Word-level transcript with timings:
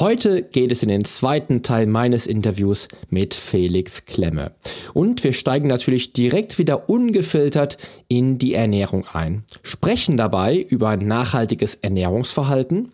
Heute 0.00 0.44
geht 0.44 0.70
es 0.70 0.84
in 0.84 0.90
den 0.90 1.04
zweiten 1.04 1.64
Teil 1.64 1.88
meines 1.88 2.28
Interviews 2.28 2.86
mit 3.10 3.34
Felix 3.34 4.04
Klemme. 4.04 4.52
Und 4.94 5.24
wir 5.24 5.32
steigen 5.32 5.66
natürlich 5.66 6.12
direkt 6.12 6.56
wieder 6.58 6.88
ungefiltert 6.88 7.78
in 8.06 8.38
die 8.38 8.54
Ernährung 8.54 9.06
ein. 9.12 9.42
Sprechen 9.64 10.16
dabei 10.16 10.56
über 10.56 10.96
nachhaltiges 10.96 11.74
Ernährungsverhalten, 11.74 12.92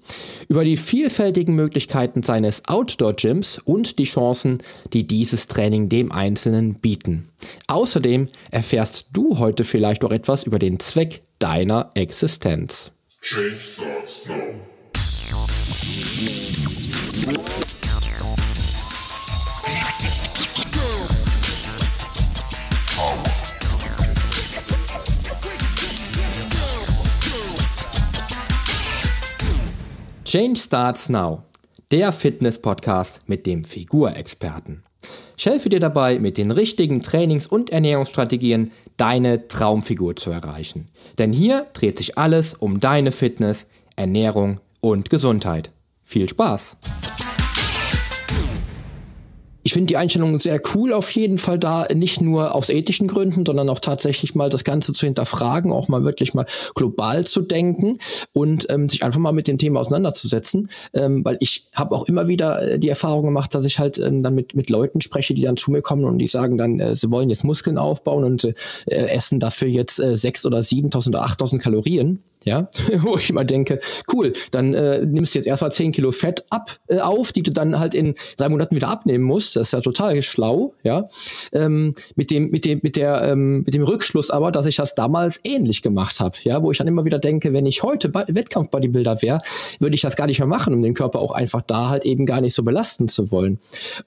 über 0.48 0.64
die 0.64 0.78
vielfältigen 0.78 1.54
Möglichkeiten 1.54 2.22
seines 2.22 2.62
Outdoor-Gyms 2.68 3.58
und 3.58 3.98
die 3.98 4.04
Chancen, 4.04 4.62
die 4.94 5.06
dieses 5.06 5.46
Training 5.46 5.90
dem 5.90 6.10
Einzelnen 6.10 6.72
bieten. 6.72 7.28
Außerdem 7.66 8.28
erfährst 8.50 9.08
du 9.12 9.38
heute 9.38 9.64
vielleicht 9.64 10.06
auch 10.06 10.10
etwas 10.10 10.44
über 10.44 10.58
den 10.58 10.80
Zweck 10.80 11.20
deiner 11.38 11.90
Existenz. 11.92 12.92
Change 13.20 13.58
starts 13.58 14.26
now. 14.26 14.73
Change 30.34 30.58
Starts 30.58 31.08
Now, 31.10 31.44
der 31.92 32.10
Fitness-Podcast 32.10 33.20
mit 33.28 33.46
dem 33.46 33.62
Figurexperten. 33.62 34.82
Ich 35.36 35.46
helfe 35.46 35.68
dir 35.68 35.78
dabei, 35.78 36.18
mit 36.18 36.38
den 36.38 36.50
richtigen 36.50 37.02
Trainings- 37.02 37.46
und 37.46 37.70
Ernährungsstrategien 37.70 38.72
deine 38.96 39.46
Traumfigur 39.46 40.16
zu 40.16 40.32
erreichen. 40.32 40.88
Denn 41.18 41.32
hier 41.32 41.68
dreht 41.72 41.98
sich 41.98 42.18
alles 42.18 42.52
um 42.52 42.80
deine 42.80 43.12
Fitness, 43.12 43.68
Ernährung 43.94 44.58
und 44.80 45.08
Gesundheit. 45.08 45.70
Viel 46.02 46.28
Spaß! 46.28 46.78
Ich 49.64 49.72
finde 49.72 49.86
die 49.86 49.96
Einstellung 49.96 50.38
sehr 50.38 50.60
cool 50.74 50.92
auf 50.92 51.10
jeden 51.10 51.38
Fall 51.38 51.58
da, 51.58 51.86
nicht 51.92 52.20
nur 52.20 52.54
aus 52.54 52.68
ethischen 52.68 53.08
Gründen, 53.08 53.44
sondern 53.46 53.68
auch 53.70 53.80
tatsächlich 53.80 54.34
mal 54.34 54.50
das 54.50 54.62
Ganze 54.62 54.92
zu 54.92 55.06
hinterfragen, 55.06 55.72
auch 55.72 55.88
mal 55.88 56.04
wirklich 56.04 56.34
mal 56.34 56.46
global 56.74 57.26
zu 57.26 57.40
denken 57.40 57.98
und 58.34 58.70
ähm, 58.70 58.88
sich 58.88 59.02
einfach 59.02 59.18
mal 59.18 59.32
mit 59.32 59.48
dem 59.48 59.56
Thema 59.56 59.80
auseinanderzusetzen, 59.80 60.68
ähm, 60.92 61.24
weil 61.24 61.38
ich 61.40 61.66
habe 61.74 61.94
auch 61.94 62.06
immer 62.06 62.28
wieder 62.28 62.62
äh, 62.62 62.78
die 62.78 62.90
Erfahrung 62.90 63.24
gemacht, 63.24 63.54
dass 63.54 63.64
ich 63.64 63.78
halt 63.78 63.98
ähm, 63.98 64.22
dann 64.22 64.34
mit, 64.34 64.54
mit 64.54 64.68
Leuten 64.68 65.00
spreche, 65.00 65.32
die 65.32 65.42
dann 65.42 65.56
zu 65.56 65.70
mir 65.70 65.80
kommen 65.80 66.04
und 66.04 66.18
die 66.18 66.26
sagen 66.26 66.58
dann, 66.58 66.78
äh, 66.78 66.94
sie 66.94 67.10
wollen 67.10 67.30
jetzt 67.30 67.44
Muskeln 67.44 67.78
aufbauen 67.78 68.24
und 68.24 68.44
äh, 68.44 68.52
essen 68.86 69.40
dafür 69.40 69.68
jetzt 69.68 69.98
äh, 69.98 70.14
6 70.14 70.44
oder 70.44 70.58
7.000 70.58 71.08
oder 71.08 71.24
8.000 71.24 71.58
Kalorien 71.58 72.22
ja, 72.44 72.68
wo 72.98 73.18
ich 73.18 73.32
mal 73.32 73.44
denke, 73.44 73.78
cool, 74.12 74.32
dann 74.50 74.74
äh, 74.74 75.04
nimmst 75.04 75.34
du 75.34 75.38
jetzt 75.38 75.46
erstmal 75.46 75.72
10 75.72 75.92
Kilo 75.92 76.12
Fett 76.12 76.44
ab 76.50 76.78
äh, 76.88 76.98
auf, 77.00 77.32
die 77.32 77.42
du 77.42 77.50
dann 77.50 77.78
halt 77.78 77.94
in 77.94 78.14
drei 78.36 78.48
Monaten 78.48 78.76
wieder 78.76 78.88
abnehmen 78.88 79.24
musst. 79.24 79.56
Das 79.56 79.68
ist 79.68 79.72
ja 79.72 79.80
total 79.80 80.22
schlau, 80.22 80.74
ja. 80.82 81.08
Ähm, 81.52 81.94
mit 82.16 82.30
dem, 82.30 82.50
mit 82.50 82.64
dem, 82.64 82.80
mit 82.82 82.96
der, 82.96 83.22
ähm, 83.22 83.62
mit 83.64 83.74
dem 83.74 83.82
Rückschluss 83.82 84.30
aber, 84.30 84.52
dass 84.52 84.66
ich 84.66 84.76
das 84.76 84.94
damals 84.94 85.40
ähnlich 85.44 85.82
gemacht 85.82 86.20
habe, 86.20 86.36
ja, 86.42 86.62
wo 86.62 86.70
ich 86.70 86.78
dann 86.78 86.86
immer 86.86 87.04
wieder 87.04 87.18
denke, 87.18 87.52
wenn 87.52 87.66
ich 87.66 87.82
heute 87.82 88.12
Wettkampf-Bodybuilder 88.12 89.22
wäre, 89.22 89.38
würde 89.78 89.94
ich 89.94 90.02
das 90.02 90.16
gar 90.16 90.26
nicht 90.26 90.38
mehr 90.38 90.48
machen, 90.48 90.74
um 90.74 90.82
den 90.82 90.94
Körper 90.94 91.20
auch 91.20 91.32
einfach 91.32 91.62
da 91.62 91.88
halt 91.88 92.04
eben 92.04 92.26
gar 92.26 92.40
nicht 92.40 92.54
so 92.54 92.62
belasten 92.62 93.08
zu 93.08 93.30
wollen. 93.30 93.58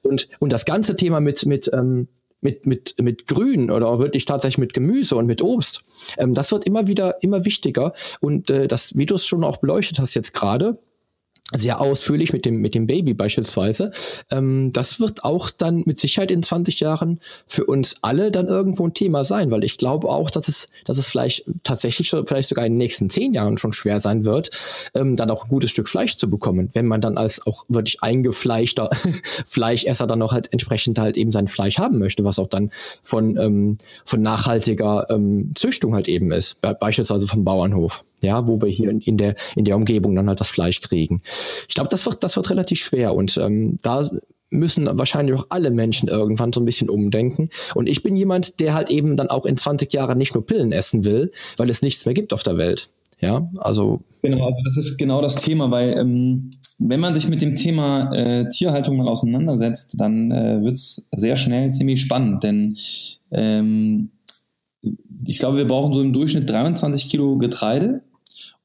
Und, 0.04 0.28
und 0.40 0.52
das 0.52 0.66
ganze 0.66 0.96
Thema 0.96 1.20
mit, 1.20 1.46
mit 1.46 1.70
ähm, 1.74 2.08
mit, 2.42 2.66
mit, 2.66 2.96
mit 3.02 3.28
Grün 3.28 3.72
oder 3.72 4.00
wirklich 4.00 4.26
tatsächlich 4.26 4.60
mit 4.60 4.74
Gemüse 4.74 5.16
und 5.16 5.26
mit 5.26 5.42
Obst. 5.42 5.82
Ähm, 6.18 6.34
das 6.34 6.52
wird 6.52 6.66
immer 6.66 6.88
wieder, 6.88 7.22
immer 7.24 7.46
wichtiger. 7.46 7.94
Und 8.20 8.50
äh, 8.50 8.68
das, 8.68 8.96
wie 8.96 9.06
du 9.06 9.16
es 9.16 9.26
schon 9.26 9.44
auch 9.44 9.58
beleuchtet 9.58 10.00
hast 10.00 10.14
jetzt 10.14 10.34
gerade, 10.34 10.78
sehr 11.54 11.80
ausführlich 11.80 12.34
mit 12.34 12.46
dem 12.46 12.58
mit 12.58 12.76
dem 12.76 12.88
Baby 12.88 13.14
beispielsweise. 13.14 13.92
Ähm, 14.32 14.72
das 14.74 15.00
wird 15.00 15.24
auch 15.24 15.50
dann 15.50 15.84
mit 15.86 15.98
Sicherheit 15.98 16.30
in 16.30 16.44
20 16.44 16.82
Jahren 16.82 17.20
für 17.48 17.66
uns 17.66 17.98
alle 18.02 18.32
dann 18.32 18.48
irgendwo 18.48 18.86
ein 18.86 18.94
Thema 18.94 19.24
sein, 19.24 19.50
weil 19.50 19.64
ich 19.64 19.78
glaube 19.78 20.10
auch, 20.10 20.30
dass 20.30 20.50
es 20.50 20.68
dass 20.84 20.98
es 20.98 21.08
vielleicht 21.08 21.46
tatsächlich 21.64 22.10
vielleicht 22.10 22.50
sogar 22.50 22.66
in 22.66 22.74
den 22.74 22.80
nächsten 22.80 23.10
zehn 23.10 23.34
Jahren 23.34 23.58
schon 23.58 23.72
schwer 23.72 24.02
sein 24.02 24.26
wird, 24.26 24.50
ähm, 24.94 25.16
dann 25.16 25.32
auch 25.32 25.46
ein 25.46 25.50
gutes 25.50 25.72
Stück 25.72 25.88
Fleisch 25.88 26.18
zu 26.18 26.30
bekommen, 26.30 26.70
wenn 26.74 26.86
man 26.86 27.00
dann 27.00 27.18
als 27.18 27.46
auch 27.48 27.64
wirklich 27.70 28.04
eingefleischter 28.04 28.90
Fleischesser 29.46 30.06
dann 30.06 30.22
auch 30.22 30.34
halt 30.34 30.52
entsprechend 30.52 31.00
halt 31.00 31.16
eben 31.16 31.32
sein 31.32 31.48
Fleisch 31.48 31.78
haben 31.78 31.98
möchte, 31.98 32.26
was 32.26 32.40
auch 32.40 32.48
dann 32.48 32.72
von 33.02 33.38
ähm, 33.38 33.78
von 34.04 34.22
nachhaltiger 34.22 35.10
ähm, 35.10 35.54
Züchtung 35.56 35.96
halt 35.96 36.10
eben 36.10 36.34
ist, 36.34 36.60
beispielsweise 36.62 37.26
vom 37.26 37.46
Bauernhof 37.46 38.04
ja, 38.22 38.48
wo 38.48 38.62
wir 38.62 38.70
hier 38.70 38.90
in, 38.90 39.02
in, 39.02 39.18
der 39.18 39.36
in 39.56 39.66
der 39.66 39.76
Umgebung 39.76 40.16
dann 40.16 40.28
halt 40.28 40.40
das 40.40 40.50
Fleisch 40.50 40.82
kriegen. 40.82 41.22
Ich 41.68 41.76
glaube, 41.76 41.90
das 41.90 42.06
wird 42.06 42.24
das 42.24 42.36
wird 42.36 42.50
relativ 42.50 42.80
schwer 42.80 43.14
und 43.14 43.38
ähm, 43.38 43.78
da 43.84 44.04
müssen 44.50 44.88
wahrscheinlich 44.98 45.36
auch 45.36 45.48
alle 45.50 45.72
Menschen 45.72 46.08
irgendwann 46.08 46.54
so 46.54 46.62
ein 46.62 46.66
bisschen 46.66 46.90
umdenken. 46.90 47.50
Und 47.76 47.88
ich 47.88 48.02
bin 48.02 48.16
jemand, 48.16 48.60
der 48.60 48.74
halt 48.74 48.90
eben 48.90 49.18
dann 49.18 49.30
auch 49.30 49.46
in 49.46 49.58
20 49.58 49.92
Jahren 49.94 50.18
nicht 50.18 50.34
nur 50.34 50.46
Pillen 50.46 50.72
essen 50.72 51.04
will, 51.04 51.32
weil 51.58 51.70
es 51.70 51.82
nichts 51.82 52.06
mehr 52.06 52.14
gibt 52.14 52.34
auf 52.34 52.44
der 52.44 52.58
Welt. 52.58 52.90
Ja, 53.20 53.50
also. 53.58 54.02
Genau, 54.22 54.46
also 54.46 54.58
das 54.64 54.78
ist 54.78 54.98
genau 54.98 55.22
das 55.22 55.38
Thema, 55.38 55.72
weil 55.72 55.98
ähm, 55.98 56.52
wenn 56.80 57.00
man 57.00 57.14
sich 57.16 57.28
mit 57.28 57.42
dem 57.42 57.56
Thema 57.56 58.14
äh, 58.14 58.48
Tierhaltung 58.50 58.98
mal 58.98 59.08
auseinandersetzt, 59.08 59.96
dann 59.98 60.32
äh, 60.32 60.62
wird 60.62 60.76
es 60.76 61.08
sehr 61.16 61.36
schnell 61.36 61.72
ziemlich 61.72 62.00
spannend, 62.02 62.44
denn 62.44 62.78
ähm, 63.32 64.12
ich 65.26 65.40
glaube, 65.40 65.58
wir 65.58 65.68
brauchen 65.68 65.94
so 65.94 66.02
im 66.02 66.14
Durchschnitt 66.14 66.50
23 66.50 67.10
Kilo 67.10 67.38
Getreide 67.38 68.02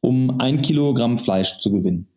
um 0.03 0.41
ein 0.41 0.61
Kilogramm 0.61 1.17
Fleisch 1.17 1.61
zu 1.61 1.71
gewinnen. 1.71 2.09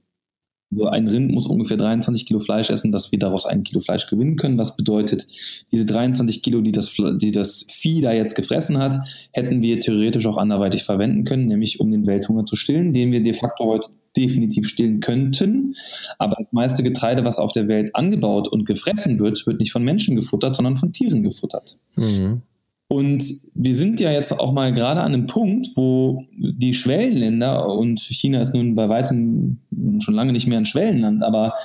Also 0.72 0.88
ein 0.88 1.08
Rind 1.08 1.32
muss 1.32 1.48
ungefähr 1.48 1.78
23 1.78 2.26
Kilo 2.26 2.40
Fleisch 2.40 2.70
essen, 2.70 2.92
dass 2.92 3.12
wir 3.12 3.20
daraus 3.20 3.46
ein 3.46 3.64
Kilo 3.64 3.80
Fleisch 3.80 4.08
gewinnen 4.08 4.36
können. 4.36 4.58
Was 4.58 4.76
bedeutet, 4.76 5.26
diese 5.72 5.86
23 5.86 6.42
Kilo, 6.42 6.62
die 6.62 6.72
das, 6.72 6.94
die 6.96 7.32
das 7.32 7.68
Vieh 7.70 8.02
da 8.02 8.12
jetzt 8.12 8.36
gefressen 8.36 8.80
hat, 8.80 8.96
hätten 9.32 9.62
wir 9.62 9.80
theoretisch 9.80 10.26
auch 10.26 10.38
anderweitig 10.38 10.84
verwenden 10.84 11.24
können, 11.24 11.46
nämlich 11.46 11.80
um 11.80 11.92
den 11.92 12.08
Welthunger 12.08 12.46
zu 12.46 12.56
stillen, 12.56 12.92
den 12.92 13.12
wir 13.12 13.22
de 13.22 13.34
facto 13.34 13.66
heute 13.66 13.90
definitiv 14.18 14.68
stillen 14.68 15.00
könnten. 15.00 15.76
Aber 16.18 16.36
das 16.38 16.52
meiste 16.52 16.84
Getreide, 16.84 17.24
was 17.24 17.38
auf 17.38 17.52
der 17.52 17.68
Welt 17.68 17.96
angebaut 17.96 18.48
und 18.48 18.66
gefressen 18.66 19.20
wird, 19.20 19.46
wird 19.46 19.60
nicht 19.60 19.72
von 19.72 19.84
Menschen 19.84 20.16
gefuttert, 20.16 20.56
sondern 20.56 20.78
von 20.78 20.92
Tieren 20.92 21.22
gefuttert. 21.22 21.78
Mhm. 21.96 22.42
Und 22.88 23.24
wir 23.56 23.74
sind 23.74 24.00
ja 24.00 24.12
jetzt 24.12 24.40
auch 24.40 24.52
mal 24.52 24.72
gerade 24.74 25.02
an 25.02 25.14
einem 25.14 25.26
Punkt, 25.26 25.68
wo 25.76 26.24
die 26.38 26.74
Schwellenländer, 26.74 27.68
und 27.68 28.00
China 28.00 28.42
ist 28.42 28.54
nun 28.54 28.76
bei 28.76 28.90
weitem 28.90 29.60
schon 30.00 30.14
lange 30.14 30.34
nicht 30.34 30.48
mehr 30.48 30.60
ein 30.60 30.66
Schwellenland, 30.66 31.24
aber 31.24 31.56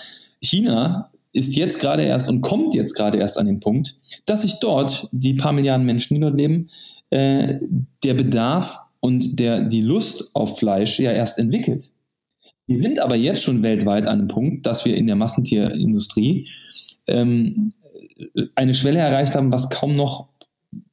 China 0.40 1.10
ist 1.32 1.56
jetzt 1.56 1.80
gerade 1.80 2.02
erst 2.02 2.28
und 2.28 2.40
kommt 2.40 2.74
jetzt 2.74 2.94
gerade 2.94 3.18
erst 3.18 3.38
an 3.38 3.46
den 3.46 3.60
Punkt, 3.60 4.00
dass 4.26 4.42
sich 4.42 4.58
dort 4.60 5.08
die 5.12 5.34
paar 5.34 5.52
Milliarden 5.52 5.86
Menschen, 5.86 6.14
die 6.14 6.20
dort 6.20 6.36
leben, 6.36 6.68
äh, 7.10 7.56
der 8.02 8.14
Bedarf 8.14 8.80
und 9.00 9.38
der, 9.38 9.62
die 9.62 9.82
Lust 9.82 10.34
auf 10.34 10.58
Fleisch 10.58 10.98
ja 10.98 11.12
erst 11.12 11.38
entwickelt. 11.38 11.92
Wir 12.66 12.78
sind 12.78 13.00
aber 13.00 13.16
jetzt 13.16 13.42
schon 13.42 13.62
weltweit 13.62 14.06
an 14.06 14.20
einem 14.20 14.28
Punkt, 14.28 14.66
dass 14.66 14.84
wir 14.84 14.96
in 14.96 15.06
der 15.06 15.16
Massentierindustrie 15.16 16.48
ähm, 17.06 17.72
eine 18.54 18.74
Schwelle 18.74 19.00
erreicht 19.00 19.34
haben, 19.34 19.52
was 19.52 19.70
kaum 19.70 19.94
noch 19.94 20.29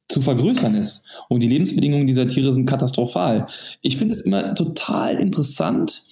zu 0.08 0.22
vergrößern 0.22 0.74
ist. 0.74 1.04
Und 1.28 1.42
die 1.42 1.48
Lebensbedingungen 1.48 2.06
dieser 2.06 2.26
Tiere 2.28 2.52
sind 2.52 2.66
katastrophal. 2.66 3.46
Ich 3.82 3.98
finde 3.98 4.14
es 4.14 4.22
immer 4.22 4.54
total 4.54 5.16
interessant, 5.16 6.02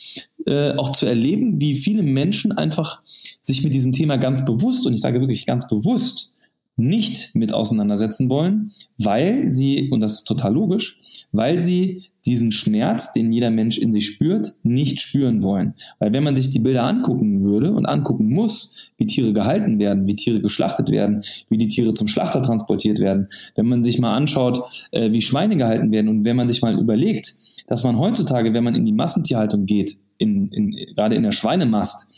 äh, 0.46 0.72
auch 0.72 0.92
zu 0.92 1.06
erleben, 1.06 1.60
wie 1.60 1.74
viele 1.74 2.02
Menschen 2.02 2.52
einfach 2.52 3.02
sich 3.40 3.64
mit 3.64 3.72
diesem 3.72 3.92
Thema 3.92 4.16
ganz 4.16 4.44
bewusst, 4.44 4.86
und 4.86 4.94
ich 4.94 5.00
sage 5.00 5.20
wirklich 5.20 5.46
ganz 5.46 5.68
bewusst, 5.68 6.32
nicht 6.76 7.34
mit 7.34 7.52
auseinandersetzen 7.52 8.30
wollen, 8.30 8.72
weil 8.98 9.50
sie, 9.50 9.90
und 9.90 10.00
das 10.00 10.12
ist 10.12 10.24
total 10.24 10.54
logisch, 10.54 11.00
weil 11.32 11.58
sie 11.58 12.04
diesen 12.26 12.50
Schmerz, 12.50 13.12
den 13.12 13.32
jeder 13.32 13.50
Mensch 13.50 13.78
in 13.78 13.92
sich 13.92 14.06
spürt, 14.08 14.54
nicht 14.64 15.00
spüren 15.00 15.42
wollen. 15.42 15.74
Weil 16.00 16.12
wenn 16.12 16.24
man 16.24 16.34
sich 16.34 16.50
die 16.50 16.58
Bilder 16.58 16.82
angucken 16.82 17.44
würde 17.44 17.72
und 17.72 17.86
angucken 17.86 18.28
muss, 18.28 18.90
wie 18.98 19.06
Tiere 19.06 19.32
gehalten 19.32 19.78
werden, 19.78 20.06
wie 20.06 20.16
Tiere 20.16 20.40
geschlachtet 20.40 20.90
werden, 20.90 21.22
wie 21.48 21.56
die 21.56 21.68
Tiere 21.68 21.94
zum 21.94 22.08
Schlachter 22.08 22.42
transportiert 22.42 22.98
werden, 22.98 23.28
wenn 23.54 23.66
man 23.66 23.82
sich 23.82 24.00
mal 24.00 24.16
anschaut, 24.16 24.88
äh, 24.90 25.12
wie 25.12 25.22
Schweine 25.22 25.56
gehalten 25.56 25.92
werden 25.92 26.08
und 26.08 26.24
wenn 26.24 26.36
man 26.36 26.48
sich 26.48 26.60
mal 26.62 26.78
überlegt, 26.78 27.32
dass 27.68 27.84
man 27.84 27.98
heutzutage, 27.98 28.52
wenn 28.52 28.64
man 28.64 28.74
in 28.74 28.84
die 28.84 28.92
Massentierhaltung 28.92 29.64
geht, 29.64 29.96
in, 30.18 30.48
in, 30.48 30.72
gerade 30.94 31.14
in 31.14 31.22
der 31.22 31.32
Schweinemast, 31.32 32.12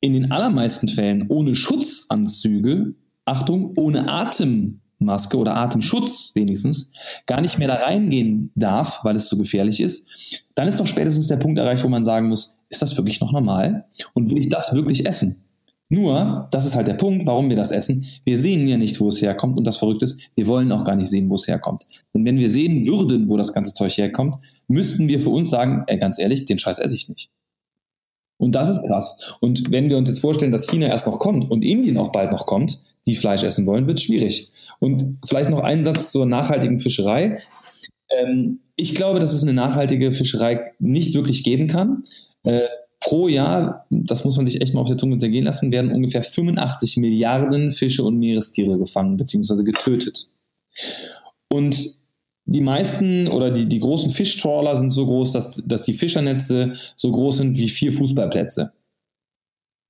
in 0.00 0.12
den 0.12 0.30
allermeisten 0.30 0.88
Fällen 0.88 1.26
ohne 1.28 1.54
Schutzanzüge, 1.54 2.94
Achtung, 3.24 3.74
ohne 3.76 4.08
Atem 4.08 4.80
Maske 5.04 5.36
oder 5.36 5.56
Atemschutz 5.56 6.32
wenigstens 6.34 6.92
gar 7.26 7.40
nicht 7.40 7.58
mehr 7.58 7.68
da 7.68 7.74
reingehen 7.74 8.50
darf, 8.54 9.00
weil 9.04 9.16
es 9.16 9.28
so 9.28 9.36
gefährlich 9.36 9.80
ist, 9.80 10.44
dann 10.54 10.68
ist 10.68 10.80
doch 10.80 10.86
spätestens 10.86 11.28
der 11.28 11.36
Punkt 11.36 11.58
erreicht, 11.58 11.84
wo 11.84 11.88
man 11.88 12.04
sagen 12.04 12.28
muss, 12.28 12.58
ist 12.68 12.82
das 12.82 12.96
wirklich 12.96 13.20
noch 13.20 13.32
normal? 13.32 13.84
Und 14.14 14.30
will 14.30 14.38
ich 14.38 14.48
das 14.48 14.72
wirklich 14.74 15.06
essen? 15.06 15.44
Nur, 15.88 16.48
das 16.50 16.64
ist 16.64 16.74
halt 16.74 16.88
der 16.88 16.94
Punkt, 16.94 17.26
warum 17.26 17.50
wir 17.50 17.56
das 17.56 17.70
essen. 17.70 18.06
Wir 18.24 18.38
sehen 18.38 18.66
ja 18.66 18.78
nicht, 18.78 18.98
wo 18.98 19.08
es 19.08 19.20
herkommt 19.20 19.58
und 19.58 19.66
das 19.66 19.76
Verrückte 19.76 20.06
ist, 20.06 20.22
wir 20.34 20.48
wollen 20.48 20.72
auch 20.72 20.84
gar 20.84 20.96
nicht 20.96 21.10
sehen, 21.10 21.28
wo 21.28 21.34
es 21.34 21.46
herkommt. 21.46 21.86
Denn 22.14 22.24
wenn 22.24 22.38
wir 22.38 22.48
sehen 22.48 22.86
würden, 22.86 23.28
wo 23.28 23.36
das 23.36 23.52
ganze 23.52 23.74
Zeug 23.74 23.98
herkommt, 23.98 24.36
müssten 24.68 25.08
wir 25.08 25.20
für 25.20 25.28
uns 25.28 25.50
sagen, 25.50 25.84
ey, 25.88 25.98
ganz 25.98 26.18
ehrlich, 26.18 26.46
den 26.46 26.58
Scheiß 26.58 26.78
esse 26.78 26.96
ich 26.96 27.10
nicht. 27.10 27.28
Und 28.42 28.56
das 28.56 28.70
ist 28.70 28.84
krass. 28.84 29.36
Und 29.38 29.70
wenn 29.70 29.88
wir 29.88 29.96
uns 29.96 30.08
jetzt 30.08 30.18
vorstellen, 30.18 30.50
dass 30.50 30.68
China 30.68 30.88
erst 30.88 31.06
noch 31.06 31.20
kommt 31.20 31.48
und 31.48 31.64
Indien 31.64 31.96
auch 31.96 32.10
bald 32.10 32.32
noch 32.32 32.44
kommt, 32.44 32.82
die 33.06 33.14
Fleisch 33.14 33.44
essen 33.44 33.66
wollen, 33.66 33.86
wird 33.86 34.00
schwierig. 34.00 34.50
Und 34.80 35.16
vielleicht 35.24 35.48
noch 35.48 35.60
ein 35.60 35.84
Satz 35.84 36.10
zur 36.10 36.26
nachhaltigen 36.26 36.80
Fischerei. 36.80 37.38
Ähm, 38.10 38.58
ich 38.74 38.96
glaube, 38.96 39.20
dass 39.20 39.32
es 39.32 39.44
eine 39.44 39.52
nachhaltige 39.52 40.12
Fischerei 40.12 40.72
nicht 40.80 41.14
wirklich 41.14 41.44
geben 41.44 41.68
kann. 41.68 42.02
Äh, 42.42 42.62
pro 42.98 43.28
Jahr, 43.28 43.86
das 43.90 44.24
muss 44.24 44.36
man 44.36 44.46
sich 44.46 44.60
echt 44.60 44.74
mal 44.74 44.80
auf 44.80 44.88
der 44.88 44.96
Zunge 44.96 45.18
zergehen 45.18 45.44
lassen, 45.44 45.70
werden 45.70 45.92
ungefähr 45.92 46.24
85 46.24 46.96
Milliarden 46.96 47.70
Fische 47.70 48.02
und 48.02 48.18
Meerestiere 48.18 48.76
gefangen 48.76 49.18
bzw. 49.18 49.62
getötet. 49.62 50.28
Und 51.48 52.01
die 52.52 52.60
meisten 52.60 53.28
oder 53.28 53.50
die, 53.50 53.66
die 53.66 53.80
großen 53.80 54.10
Fischtrawler 54.10 54.76
sind 54.76 54.90
so 54.90 55.06
groß, 55.06 55.32
dass, 55.32 55.66
dass 55.66 55.82
die 55.84 55.94
Fischernetze 55.94 56.74
so 56.96 57.10
groß 57.10 57.38
sind 57.38 57.56
wie 57.56 57.68
vier 57.68 57.92
Fußballplätze. 57.92 58.72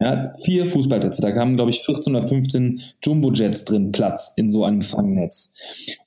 Ja, 0.01 0.35
vier 0.45 0.71
Fußballplätze. 0.71 1.23
Da 1.23 1.31
kamen, 1.31 1.57
glaube 1.57 1.71
ich, 1.71 1.81
14 1.81 2.15
oder 2.15 2.27
15 2.27 2.81
Jumbo-Jets 3.03 3.67
drin 3.67 3.93
Platz 3.93 4.35
in 4.37 4.51
so 4.51 4.65
einem 4.65 4.83
Fangnetz. 4.83 5.55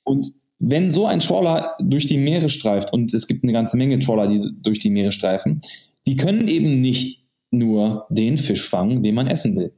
Und 0.04 0.26
wenn 0.58 0.90
so 0.90 1.06
ein 1.06 1.20
Trawler 1.20 1.76
durch 1.80 2.06
die 2.06 2.18
Meere 2.18 2.48
streift, 2.48 2.92
und 2.92 3.12
es 3.14 3.26
gibt 3.26 3.42
eine 3.42 3.52
ganze 3.52 3.76
Menge 3.76 3.98
Trawler, 3.98 4.26
die 4.26 4.40
durch 4.62 4.78
die 4.78 4.90
Meere 4.90 5.12
streifen, 5.12 5.60
die 6.06 6.16
können 6.16 6.48
eben 6.48 6.80
nicht 6.80 7.24
nur 7.50 8.06
den 8.10 8.38
Fisch 8.38 8.68
fangen, 8.68 9.02
den 9.02 9.14
man 9.14 9.26
essen 9.26 9.56
will, 9.56 9.72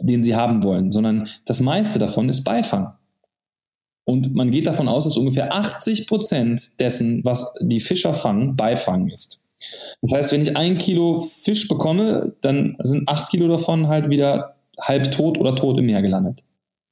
den 0.00 0.22
sie 0.22 0.34
haben 0.34 0.62
wollen, 0.64 0.90
sondern 0.90 1.28
das 1.44 1.60
meiste 1.60 1.98
davon 1.98 2.28
ist 2.28 2.44
Beifang. 2.44 2.92
Und 4.08 4.36
man 4.36 4.52
geht 4.52 4.68
davon 4.68 4.86
aus, 4.86 5.04
dass 5.04 5.16
ungefähr 5.16 5.52
80 5.52 6.06
Prozent 6.06 6.78
dessen, 6.80 7.24
was 7.24 7.52
die 7.60 7.80
Fischer 7.80 8.14
fangen, 8.14 8.54
Beifang 8.54 9.08
ist. 9.08 9.40
Das 10.00 10.12
heißt, 10.12 10.32
wenn 10.32 10.42
ich 10.42 10.56
ein 10.56 10.78
Kilo 10.78 11.20
Fisch 11.20 11.66
bekomme, 11.66 12.34
dann 12.40 12.76
sind 12.80 13.08
acht 13.08 13.30
Kilo 13.30 13.48
davon 13.48 13.88
halt 13.88 14.08
wieder 14.08 14.54
halb 14.80 15.10
tot 15.10 15.38
oder 15.38 15.56
tot 15.56 15.78
im 15.78 15.86
Meer 15.86 16.02
gelandet. 16.02 16.44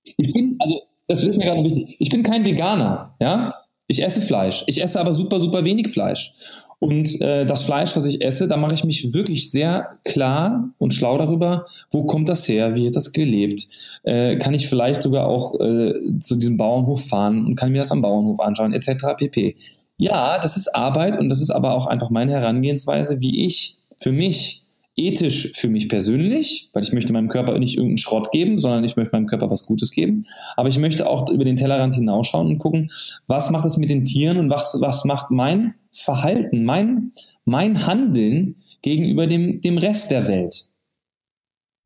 Ich 0.03 0.33
bin, 0.33 0.57
also, 0.59 0.83
das 1.07 1.23
ist 1.23 1.37
mir 1.37 1.45
gerade 1.45 1.63
wichtig. 1.63 1.97
Ich 2.01 2.11
bin 2.11 2.25
kein 2.25 2.45
Veganer, 2.45 3.15
ja. 3.21 3.55
Ich 3.87 4.03
esse 4.03 4.23
Fleisch. 4.23 4.65
Ich 4.67 4.83
esse 4.83 4.99
aber 4.99 5.13
super, 5.13 5.41
super 5.41 5.65
wenig 5.65 5.89
Fleisch. 5.89 6.33
Und 6.79 7.21
äh, 7.21 7.47
das 7.47 7.65
Fleisch, 7.65 7.95
was 7.97 8.07
ich 8.07 8.23
esse, 8.23 8.49
da 8.49 8.57
mache 8.57 8.75
ich 8.75 8.85
mich 8.85 9.15
wirklich 9.15 9.51
sehr 9.51 9.99
klar 10.05 10.71
und 10.79 10.93
schlau 10.93 11.17
darüber, 11.19 11.67
wo 11.91 12.05
kommt 12.05 12.29
das 12.29 12.49
her, 12.49 12.75
wie 12.75 12.85
wird 12.85 12.97
das 12.97 13.13
gelebt. 13.13 13.67
Äh, 14.03 14.37
kann 14.37 14.55
ich 14.55 14.69
vielleicht 14.69 15.01
sogar 15.01 15.27
auch 15.27 15.59
äh, 15.61 15.95
zu 16.19 16.37
diesem 16.37 16.57
Bauernhof 16.57 17.07
fahren 17.07 17.47
und 17.47 17.55
kann 17.57 17.73
mir 17.73 17.79
das 17.79 17.93
am 17.93 18.01
Bauernhof 18.01 18.41
anschauen, 18.41 18.73
etc. 18.73 19.17
pp. 19.17 19.57
Ja, 19.97 20.39
das 20.39 20.57
ist 20.57 20.75
Arbeit 20.75 21.19
und 21.19 21.29
das 21.29 21.41
ist 21.41 21.51
aber 21.51 21.75
auch 21.75 21.87
einfach 21.87 22.11
meine 22.11 22.33
Herangehensweise, 22.33 23.21
wie 23.21 23.45
ich 23.45 23.77
für 24.01 24.13
mich 24.13 24.64
ethisch 24.97 25.53
für 25.55 25.69
mich 25.69 25.89
persönlich, 25.89 26.71
weil 26.73 26.83
ich 26.83 26.93
möchte 26.93 27.13
meinem 27.13 27.29
Körper 27.29 27.59
nicht 27.59 27.77
irgendeinen 27.77 27.99
Schrott 27.99 28.31
geben, 28.31 28.59
sondern 28.59 28.85
ich 28.85 28.97
möchte 28.97 29.15
meinem 29.15 29.27
Körper 29.27 29.51
was 29.51 29.67
Gutes 29.67 29.91
geben. 29.91 30.27
Aber 30.57 30.69
ich 30.69 30.79
möchte 30.79 31.09
auch 31.09 31.29
über 31.31 31.45
den 31.45 31.57
Tellerrand 31.57 31.95
hinausschauen 31.95 32.47
und 32.47 32.59
gucken, 32.59 32.91
was 33.27 33.51
macht 33.51 33.65
es 33.65 33.77
mit 33.77 33.91
den 33.91 34.05
Tieren 34.05 34.39
und 34.39 34.51
was, 34.51 34.77
was 34.81 35.05
macht 35.05 35.31
mein 35.31 35.75
Verhalten, 35.93 36.65
mein, 36.65 37.13
mein 37.45 37.87
Handeln 37.87 38.57
gegenüber 38.83 39.27
dem, 39.27 39.61
dem 39.61 39.79
Rest 39.79 40.11
der 40.11 40.29
Welt. 40.29 40.69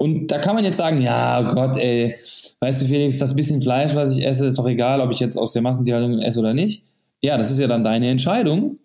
Und 0.00 0.28
da 0.28 0.38
kann 0.38 0.54
man 0.54 0.64
jetzt 0.64 0.76
sagen, 0.76 1.00
ja 1.00 1.40
oh 1.40 1.54
Gott, 1.54 1.76
ey, 1.76 2.14
weißt 2.60 2.82
du 2.82 2.86
Felix, 2.86 3.18
das 3.18 3.34
bisschen 3.34 3.60
Fleisch, 3.60 3.94
was 3.94 4.16
ich 4.16 4.24
esse, 4.24 4.46
ist 4.46 4.58
doch 4.58 4.68
egal, 4.68 5.00
ob 5.00 5.10
ich 5.10 5.18
jetzt 5.18 5.36
aus 5.36 5.52
der 5.52 5.62
Massentierhaltung 5.62 6.20
esse 6.20 6.38
oder 6.40 6.54
nicht. 6.54 6.84
Ja, 7.20 7.36
das 7.36 7.50
ist 7.50 7.58
ja 7.58 7.66
dann 7.66 7.82
deine 7.82 8.08
Entscheidung. 8.08 8.78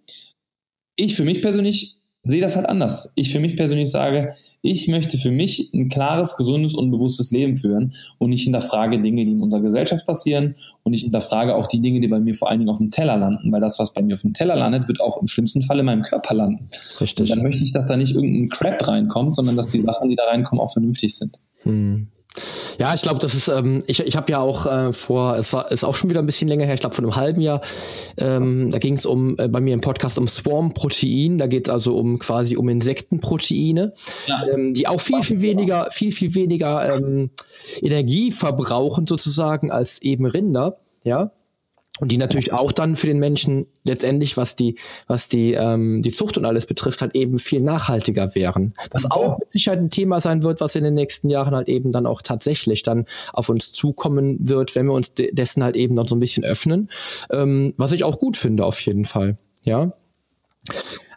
Ich 0.95 1.15
für 1.15 1.23
mich 1.23 1.41
persönlich 1.41 1.97
sehe 2.25 2.41
das 2.41 2.55
halt 2.55 2.67
anders. 2.67 3.11
Ich 3.15 3.31
für 3.33 3.39
mich 3.39 3.57
persönlich 3.57 3.91
sage, 3.91 4.33
ich 4.61 4.87
möchte 4.87 5.17
für 5.17 5.31
mich 5.31 5.71
ein 5.73 5.89
klares, 5.89 6.37
gesundes 6.37 6.73
und 6.73 6.89
bewusstes 6.89 7.31
Leben 7.31 7.57
führen 7.57 7.93
und 8.17 8.31
ich 8.31 8.43
hinterfrage 8.43 8.99
Dinge, 9.01 9.25
die 9.25 9.33
in 9.33 9.41
unserer 9.41 9.61
Gesellschaft 9.61 10.05
passieren 10.05 10.55
und 10.83 10.93
ich 10.93 11.01
hinterfrage 11.01 11.55
auch 11.55 11.67
die 11.67 11.81
Dinge, 11.81 11.99
die 11.99 12.07
bei 12.07 12.19
mir 12.19 12.33
vor 12.33 12.49
allen 12.49 12.59
Dingen 12.59 12.69
auf 12.69 12.77
dem 12.77 12.91
Teller 12.91 13.17
landen, 13.17 13.51
weil 13.51 13.59
das, 13.59 13.77
was 13.79 13.93
bei 13.93 14.01
mir 14.01 14.15
auf 14.15 14.21
dem 14.21 14.33
Teller 14.33 14.55
landet, 14.55 14.87
wird 14.87 15.01
auch 15.01 15.19
im 15.19 15.27
schlimmsten 15.27 15.61
Fall 15.61 15.79
in 15.79 15.85
meinem 15.85 16.03
Körper 16.03 16.33
landen. 16.33 16.69
Richtig. 17.01 17.29
Und 17.29 17.37
dann 17.37 17.43
möchte 17.43 17.63
ich, 17.63 17.73
dass 17.73 17.87
da 17.87 17.97
nicht 17.97 18.15
irgendein 18.15 18.49
Crap 18.49 18.87
reinkommt, 18.87 19.35
sondern 19.35 19.57
dass 19.57 19.69
die 19.69 19.81
Sachen, 19.81 20.09
die 20.09 20.15
da 20.15 20.23
reinkommen, 20.23 20.63
auch 20.63 20.71
vernünftig 20.71 21.15
sind. 21.17 21.39
Hm. 21.63 22.07
Ja, 22.79 22.93
ich 22.93 23.01
glaube, 23.03 23.19
das 23.19 23.35
ist, 23.35 23.47
ähm, 23.47 23.83
ich, 23.87 23.99
ich 23.99 24.15
habe 24.15 24.31
ja 24.31 24.39
auch 24.39 24.65
äh, 24.65 24.93
vor, 24.93 25.37
es 25.37 25.53
war 25.53 25.71
ist 25.71 25.83
auch 25.83 25.95
schon 25.95 26.09
wieder 26.09 26.19
ein 26.19 26.25
bisschen 26.25 26.47
länger 26.47 26.65
her, 26.65 26.73
ich 26.73 26.79
glaube 26.79 26.95
von 26.95 27.05
einem 27.05 27.15
halben 27.15 27.41
Jahr, 27.41 27.61
ähm, 28.17 28.71
da 28.71 28.79
ging 28.79 28.95
es 28.95 29.05
um 29.05 29.35
äh, 29.37 29.47
bei 29.47 29.61
mir 29.61 29.73
im 29.73 29.81
Podcast 29.81 30.17
um 30.17 30.27
Swarm-Protein, 30.27 31.37
da 31.37 31.47
geht 31.47 31.67
es 31.67 31.73
also 31.73 31.95
um 31.95 32.17
quasi 32.17 32.57
um 32.57 32.69
Insektenproteine, 32.69 33.93
ja. 34.27 34.47
ähm, 34.47 34.73
die 34.73 34.87
auch 34.87 34.99
viel, 34.99 35.21
viel 35.21 35.41
weniger, 35.41 35.87
viel, 35.91 36.11
viel 36.11 36.33
weniger 36.33 36.95
ähm, 36.95 37.29
Energie 37.81 38.31
verbrauchen 38.31 39.05
sozusagen 39.05 39.71
als 39.71 40.01
eben 40.01 40.25
Rinder, 40.25 40.77
ja. 41.03 41.31
Und 41.99 42.11
die 42.11 42.17
natürlich 42.17 42.51
auch 42.51 42.71
dann 42.71 42.95
für 42.95 43.05
den 43.05 43.19
Menschen 43.19 43.67
letztendlich, 43.83 44.35
was 44.35 44.55
die, 44.55 44.75
was 45.05 45.29
die, 45.29 45.53
ähm, 45.53 46.01
die 46.01 46.11
Zucht 46.11 46.39
und 46.39 46.45
alles 46.45 46.65
betrifft, 46.65 47.01
halt 47.01 47.15
eben 47.15 47.37
viel 47.37 47.61
nachhaltiger 47.61 48.33
wären. 48.33 48.73
Was 48.91 49.09
auch 49.11 49.37
mit 49.37 49.53
Sicherheit 49.53 49.77
ein 49.77 49.91
Thema 49.91 50.19
sein 50.19 50.41
wird, 50.41 50.59
was 50.59 50.75
in 50.75 50.83
den 50.83 50.95
nächsten 50.95 51.29
Jahren 51.29 51.53
halt 51.55 51.69
eben 51.69 51.91
dann 51.91 52.07
auch 52.07 52.23
tatsächlich 52.23 52.81
dann 52.81 53.05
auf 53.31 53.49
uns 53.49 53.73
zukommen 53.73 54.37
wird, 54.39 54.73
wenn 54.73 54.87
wir 54.87 54.93
uns 54.93 55.13
de 55.13 55.33
dessen 55.35 55.63
halt 55.63 55.75
eben 55.75 55.93
noch 55.93 56.07
so 56.07 56.15
ein 56.15 56.19
bisschen 56.19 56.43
öffnen. 56.43 56.89
Ähm, 57.31 57.71
was 57.77 57.91
ich 57.91 58.03
auch 58.03 58.17
gut 58.17 58.37
finde, 58.37 58.65
auf 58.65 58.79
jeden 58.79 59.05
Fall. 59.05 59.37
Ja. 59.61 59.91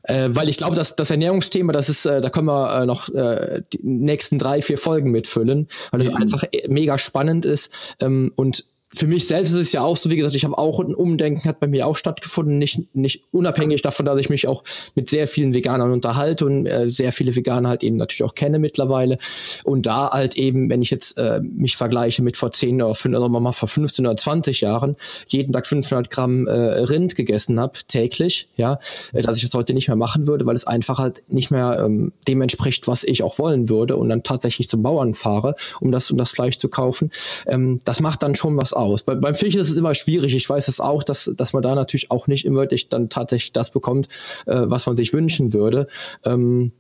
Äh, 0.02 0.28
weil 0.30 0.50
ich 0.50 0.58
glaube, 0.58 0.76
dass 0.76 0.94
das 0.94 1.10
Ernährungsthema, 1.10 1.72
das 1.72 1.88
ist, 1.88 2.04
äh, 2.04 2.20
da 2.20 2.28
können 2.28 2.48
wir 2.48 2.82
äh, 2.82 2.86
noch 2.86 3.08
äh, 3.08 3.62
die 3.72 3.80
nächsten 3.82 4.36
drei, 4.38 4.60
vier 4.60 4.76
Folgen 4.76 5.10
mitfüllen, 5.10 5.68
weil 5.90 6.02
es 6.02 6.08
mhm. 6.08 6.16
einfach 6.16 6.44
äh, 6.52 6.68
mega 6.68 6.98
spannend 6.98 7.46
ist 7.46 7.96
ähm, 8.02 8.32
und 8.36 8.64
für 8.94 9.06
mich 9.06 9.26
selbst 9.26 9.50
ist 9.50 9.56
es 9.56 9.72
ja 9.72 9.82
auch 9.82 9.96
so, 9.96 10.10
wie 10.10 10.16
gesagt, 10.16 10.34
ich 10.34 10.44
habe 10.44 10.56
auch 10.56 10.78
ein 10.78 10.94
Umdenken 10.94 11.48
hat 11.48 11.58
bei 11.58 11.66
mir 11.66 11.86
auch 11.86 11.96
stattgefunden, 11.96 12.58
nicht 12.58 12.94
nicht 12.94 13.24
unabhängig 13.32 13.82
davon, 13.82 14.06
dass 14.06 14.18
ich 14.18 14.30
mich 14.30 14.46
auch 14.46 14.62
mit 14.94 15.10
sehr 15.10 15.26
vielen 15.26 15.54
Veganern 15.54 15.90
unterhalte 15.90 16.46
und 16.46 16.66
äh, 16.66 16.88
sehr 16.88 17.12
viele 17.12 17.34
Veganer 17.34 17.68
halt 17.68 17.82
eben 17.82 17.96
natürlich 17.96 18.22
auch 18.22 18.34
kenne 18.34 18.58
mittlerweile 18.58 19.18
und 19.64 19.86
da 19.86 20.10
halt 20.10 20.36
eben, 20.36 20.70
wenn 20.70 20.82
ich 20.82 20.90
jetzt 20.90 21.18
äh, 21.18 21.40
mich 21.42 21.76
vergleiche 21.76 22.22
mit 22.22 22.36
vor 22.36 22.52
10 22.52 22.80
oder 22.80 22.94
5, 22.94 23.16
oder 23.16 23.28
mal 23.28 23.52
vor 23.52 23.68
15 23.68 24.06
oder 24.06 24.16
20 24.16 24.60
Jahren, 24.60 24.96
jeden 25.26 25.52
Tag 25.52 25.66
500 25.66 26.08
Gramm 26.08 26.46
äh, 26.46 26.52
Rind 26.52 27.16
gegessen 27.16 27.58
habe 27.58 27.78
täglich, 27.88 28.48
ja, 28.56 28.78
äh, 29.12 29.22
dass 29.22 29.36
ich 29.36 29.42
das 29.42 29.54
heute 29.54 29.74
nicht 29.74 29.88
mehr 29.88 29.96
machen 29.96 30.28
würde, 30.28 30.46
weil 30.46 30.56
es 30.56 30.66
einfach 30.66 30.98
halt 30.98 31.24
nicht 31.28 31.50
mehr 31.50 31.82
ähm, 31.84 32.12
dem 32.28 32.40
entspricht, 32.40 32.86
was 32.86 33.02
ich 33.02 33.24
auch 33.24 33.38
wollen 33.40 33.68
würde 33.68 33.96
und 33.96 34.08
dann 34.08 34.22
tatsächlich 34.22 34.68
zum 34.68 34.82
Bauern 34.82 35.14
fahre, 35.14 35.56
um 35.80 35.90
das 35.90 36.10
um 36.10 36.18
das 36.18 36.30
Fleisch 36.30 36.56
zu 36.56 36.68
kaufen. 36.68 37.10
Ähm, 37.46 37.80
das 37.84 38.00
macht 38.00 38.22
dann 38.22 38.36
schon 38.36 38.56
was 38.56 38.75
aus. 38.78 39.02
Bei, 39.02 39.14
beim 39.14 39.34
Fischen 39.34 39.60
ist 39.60 39.70
es 39.70 39.76
immer 39.76 39.94
schwierig. 39.94 40.34
Ich 40.34 40.48
weiß 40.48 40.68
es 40.68 40.80
auch, 40.80 41.02
dass, 41.02 41.30
dass 41.36 41.52
man 41.52 41.62
da 41.62 41.74
natürlich 41.74 42.10
auch 42.10 42.26
nicht 42.26 42.44
immer 42.44 42.60
wirklich 42.60 42.88
dann 42.88 43.08
tatsächlich 43.08 43.52
das 43.52 43.70
bekommt, 43.70 44.08
äh, 44.46 44.62
was 44.64 44.86
man 44.86 44.96
sich 44.96 45.12
wünschen 45.12 45.52
würde. 45.52 45.86
Ähm, 46.24 46.72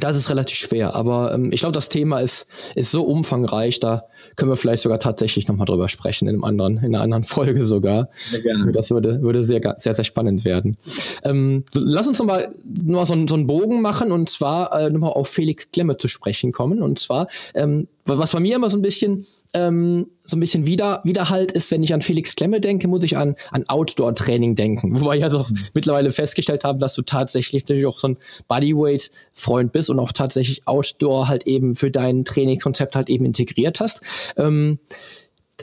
das 0.00 0.16
ist 0.16 0.30
relativ 0.30 0.56
schwer, 0.56 0.94
aber 0.94 1.34
ähm, 1.34 1.50
ich 1.52 1.60
glaube, 1.60 1.72
das 1.72 1.88
Thema 1.88 2.20
ist, 2.20 2.46
ist 2.74 2.90
so 2.90 3.02
umfangreich, 3.02 3.80
da 3.80 4.04
können 4.36 4.50
wir 4.50 4.56
vielleicht 4.56 4.82
sogar 4.82 5.00
tatsächlich 5.00 5.48
nochmal 5.48 5.66
drüber 5.66 5.88
sprechen 5.88 6.28
in 6.28 6.36
einem 6.36 6.44
anderen, 6.44 6.76
in 6.78 6.94
einer 6.94 7.00
anderen 7.00 7.22
Folge 7.24 7.64
sogar. 7.64 8.08
Sehr 8.14 8.40
gerne. 8.40 8.70
Das 8.72 8.90
würde, 8.90 9.22
würde 9.22 9.42
sehr, 9.42 9.60
sehr, 9.78 9.94
sehr 9.94 10.04
spannend 10.04 10.44
werden. 10.44 10.76
Ähm, 11.24 11.64
lass 11.74 12.06
uns 12.06 12.18
nochmal 12.18 12.48
noch 12.64 13.00
mal 13.00 13.06
so, 13.06 13.26
so 13.26 13.34
einen 13.34 13.46
Bogen 13.46 13.82
machen 13.82 14.12
und 14.12 14.28
zwar 14.28 14.72
äh, 14.78 14.90
nochmal 14.90 15.12
auf 15.12 15.28
Felix 15.28 15.70
Klemme 15.72 15.96
zu 15.96 16.06
sprechen 16.06 16.52
kommen. 16.52 16.80
Und 16.80 16.98
zwar, 16.98 17.26
ähm, 17.54 17.88
was 18.04 18.32
bei 18.32 18.40
mir 18.40 18.56
immer 18.56 18.70
so 18.70 18.78
ein 18.78 18.82
bisschen 18.82 19.26
ähm, 19.54 20.06
so 20.28 20.36
ein 20.36 20.40
bisschen 20.40 20.66
wieder 20.66 21.00
Widerhalt 21.04 21.52
ist, 21.52 21.70
wenn 21.70 21.82
ich 21.82 21.94
an 21.94 22.02
Felix 22.02 22.36
Klemme 22.36 22.60
denke, 22.60 22.86
muss 22.86 23.02
ich 23.02 23.16
an, 23.16 23.34
an 23.50 23.64
Outdoor-Training 23.66 24.54
denken. 24.54 25.00
Wobei 25.00 25.16
ich 25.16 25.22
ja 25.22 25.30
doch 25.30 25.48
mhm. 25.48 25.58
mittlerweile 25.72 26.12
festgestellt 26.12 26.64
habe, 26.64 26.78
dass 26.78 26.94
du 26.94 27.02
tatsächlich 27.02 27.62
natürlich 27.64 27.86
auch 27.86 27.98
so 27.98 28.08
ein 28.08 28.18
Bodyweight-Freund 28.46 29.72
bist 29.72 29.88
und 29.88 29.98
auch 29.98 30.12
tatsächlich 30.12 30.66
Outdoor 30.66 31.28
halt 31.28 31.46
eben 31.46 31.74
für 31.76 31.90
dein 31.90 32.26
Trainingskonzept 32.26 32.94
halt 32.94 33.08
eben 33.08 33.24
integriert 33.24 33.80
hast. 33.80 34.02
Ähm, 34.36 34.78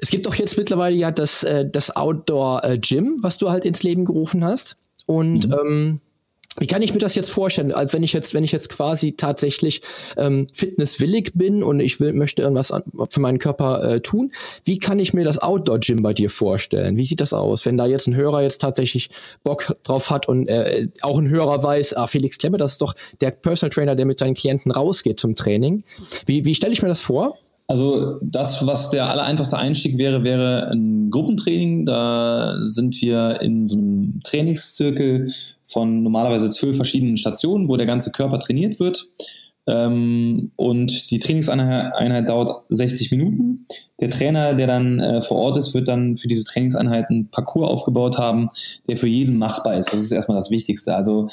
es 0.01 0.09
gibt 0.09 0.27
auch 0.27 0.35
jetzt 0.35 0.57
mittlerweile 0.57 0.95
ja 0.95 1.11
das, 1.11 1.43
äh, 1.43 1.69
das 1.69 1.95
Outdoor-Gym, 1.95 3.19
was 3.21 3.37
du 3.37 3.51
halt 3.51 3.65
ins 3.65 3.83
Leben 3.83 4.03
gerufen 4.03 4.43
hast. 4.43 4.77
Und 5.05 5.47
mhm. 5.47 5.53
ähm, 5.53 6.01
wie 6.57 6.67
kann 6.67 6.81
ich 6.81 6.93
mir 6.93 6.99
das 6.99 7.15
jetzt 7.15 7.31
vorstellen? 7.31 7.73
Als 7.73 7.93
wenn 7.93 8.03
ich 8.03 8.13
jetzt, 8.13 8.33
wenn 8.33 8.43
ich 8.43 8.51
jetzt 8.51 8.69
quasi 8.69 9.13
tatsächlich 9.13 9.81
ähm, 10.17 10.47
fitnesswillig 10.53 11.31
bin 11.35 11.63
und 11.63 11.79
ich 11.79 11.99
will, 11.99 12.13
möchte 12.13 12.43
irgendwas 12.43 12.71
an, 12.71 12.83
für 13.09 13.19
meinen 13.19 13.39
Körper 13.39 13.83
äh, 13.83 13.99
tun, 13.99 14.31
wie 14.63 14.77
kann 14.77 14.99
ich 14.99 15.13
mir 15.13 15.25
das 15.25 15.39
Outdoor-Gym 15.39 16.01
bei 16.01 16.13
dir 16.13 16.29
vorstellen? 16.29 16.97
Wie 16.97 17.03
sieht 17.03 17.19
das 17.19 17.33
aus, 17.33 17.65
wenn 17.65 17.77
da 17.77 17.85
jetzt 17.85 18.07
ein 18.07 18.15
Hörer 18.15 18.41
jetzt 18.41 18.61
tatsächlich 18.61 19.09
Bock 19.43 19.75
drauf 19.83 20.09
hat 20.09 20.27
und 20.27 20.47
äh, 20.47 20.87
auch 21.01 21.19
ein 21.19 21.29
Hörer 21.29 21.61
weiß, 21.61 21.95
ah, 21.95 22.07
Felix 22.07 22.37
Klemme, 22.37 22.57
das 22.57 22.73
ist 22.73 22.81
doch 22.81 22.93
der 23.19 23.31
Personal 23.31 23.71
Trainer, 23.71 23.95
der 23.95 24.05
mit 24.05 24.19
seinen 24.19 24.33
Klienten 24.33 24.71
rausgeht 24.71 25.19
zum 25.19 25.35
Training. 25.35 25.83
Wie, 26.25 26.45
wie 26.45 26.55
stelle 26.55 26.73
ich 26.73 26.81
mir 26.81 26.87
das 26.87 27.01
vor? 27.01 27.37
Also 27.67 28.19
das, 28.21 28.65
was 28.67 28.91
der 28.91 29.09
allereinfachste 29.09 29.57
Einstieg 29.57 29.97
wäre, 29.97 30.23
wäre 30.23 30.69
ein 30.71 31.09
Gruppentraining. 31.09 31.85
Da 31.85 32.57
sind 32.61 33.01
wir 33.01 33.41
in 33.41 33.67
so 33.67 33.77
einem 33.77 34.19
Trainingszirkel 34.23 35.33
von 35.69 36.03
normalerweise 36.03 36.49
zwölf 36.49 36.75
verschiedenen 36.75 37.17
Stationen, 37.17 37.69
wo 37.69 37.77
der 37.77 37.85
ganze 37.85 38.11
Körper 38.11 38.39
trainiert 38.39 38.79
wird. 38.79 39.09
Ähm, 39.67 40.51
und 40.55 41.09
die 41.11 41.19
Trainingseinheit 41.19 42.29
dauert 42.29 42.65
60 42.69 43.11
Minuten. 43.11 43.65
Der 43.99 44.09
Trainer, 44.09 44.53
der 44.53 44.67
dann 44.67 44.99
äh, 44.99 45.21
vor 45.21 45.37
Ort 45.37 45.57
ist, 45.57 45.73
wird 45.73 45.87
dann 45.87 46.17
für 46.17 46.27
diese 46.27 46.43
Trainingseinheiten 46.43 47.29
Parcours 47.29 47.69
aufgebaut 47.69 48.17
haben, 48.19 48.49
der 48.87 48.97
für 48.97 49.07
jeden 49.07 49.37
machbar 49.37 49.77
ist. 49.77 49.91
Das 49.91 49.99
ist 49.99 50.11
erstmal 50.11 50.37
das 50.37 50.51
Wichtigste. 50.51 50.95
Also 50.95 51.29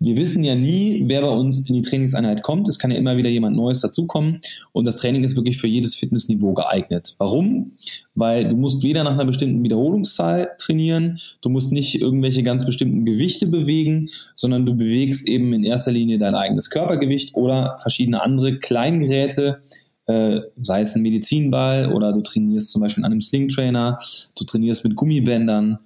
wir 0.00 0.16
wissen 0.16 0.44
ja 0.44 0.54
nie, 0.54 1.04
wer 1.06 1.22
bei 1.22 1.28
uns 1.28 1.68
in 1.68 1.74
die 1.74 1.82
Trainingseinheit 1.82 2.42
kommt. 2.42 2.68
Es 2.68 2.78
kann 2.78 2.90
ja 2.90 2.96
immer 2.96 3.16
wieder 3.16 3.28
jemand 3.28 3.56
Neues 3.56 3.80
dazukommen. 3.80 4.40
Und 4.72 4.86
das 4.86 4.96
Training 4.96 5.24
ist 5.24 5.36
wirklich 5.36 5.58
für 5.58 5.66
jedes 5.66 5.96
Fitnessniveau 5.96 6.54
geeignet. 6.54 7.16
Warum? 7.18 7.72
Weil 8.14 8.46
du 8.46 8.56
musst 8.56 8.84
weder 8.84 9.02
nach 9.02 9.12
einer 9.12 9.24
bestimmten 9.24 9.62
Wiederholungszahl 9.64 10.50
trainieren, 10.58 11.18
du 11.42 11.50
musst 11.50 11.72
nicht 11.72 12.00
irgendwelche 12.00 12.44
ganz 12.44 12.64
bestimmten 12.64 13.04
Gewichte 13.04 13.46
bewegen, 13.46 14.08
sondern 14.34 14.66
du 14.66 14.74
bewegst 14.76 15.28
eben 15.28 15.52
in 15.52 15.64
erster 15.64 15.90
Linie 15.90 16.18
dein 16.18 16.36
eigenes 16.36 16.70
Körpergewicht 16.70 17.34
oder 17.34 17.76
verschiedene 17.82 18.22
andere 18.22 18.58
Kleingeräte, 18.58 19.60
äh, 20.06 20.40
sei 20.60 20.82
es 20.82 20.94
ein 20.94 21.02
Medizinball 21.02 21.92
oder 21.92 22.12
du 22.12 22.20
trainierst 22.22 22.70
zum 22.70 22.82
Beispiel 22.82 23.04
an 23.04 23.10
einem 23.10 23.20
Slingtrainer, 23.20 23.98
du 24.38 24.44
trainierst 24.44 24.84
mit 24.84 24.94
Gummibändern. 24.94 25.78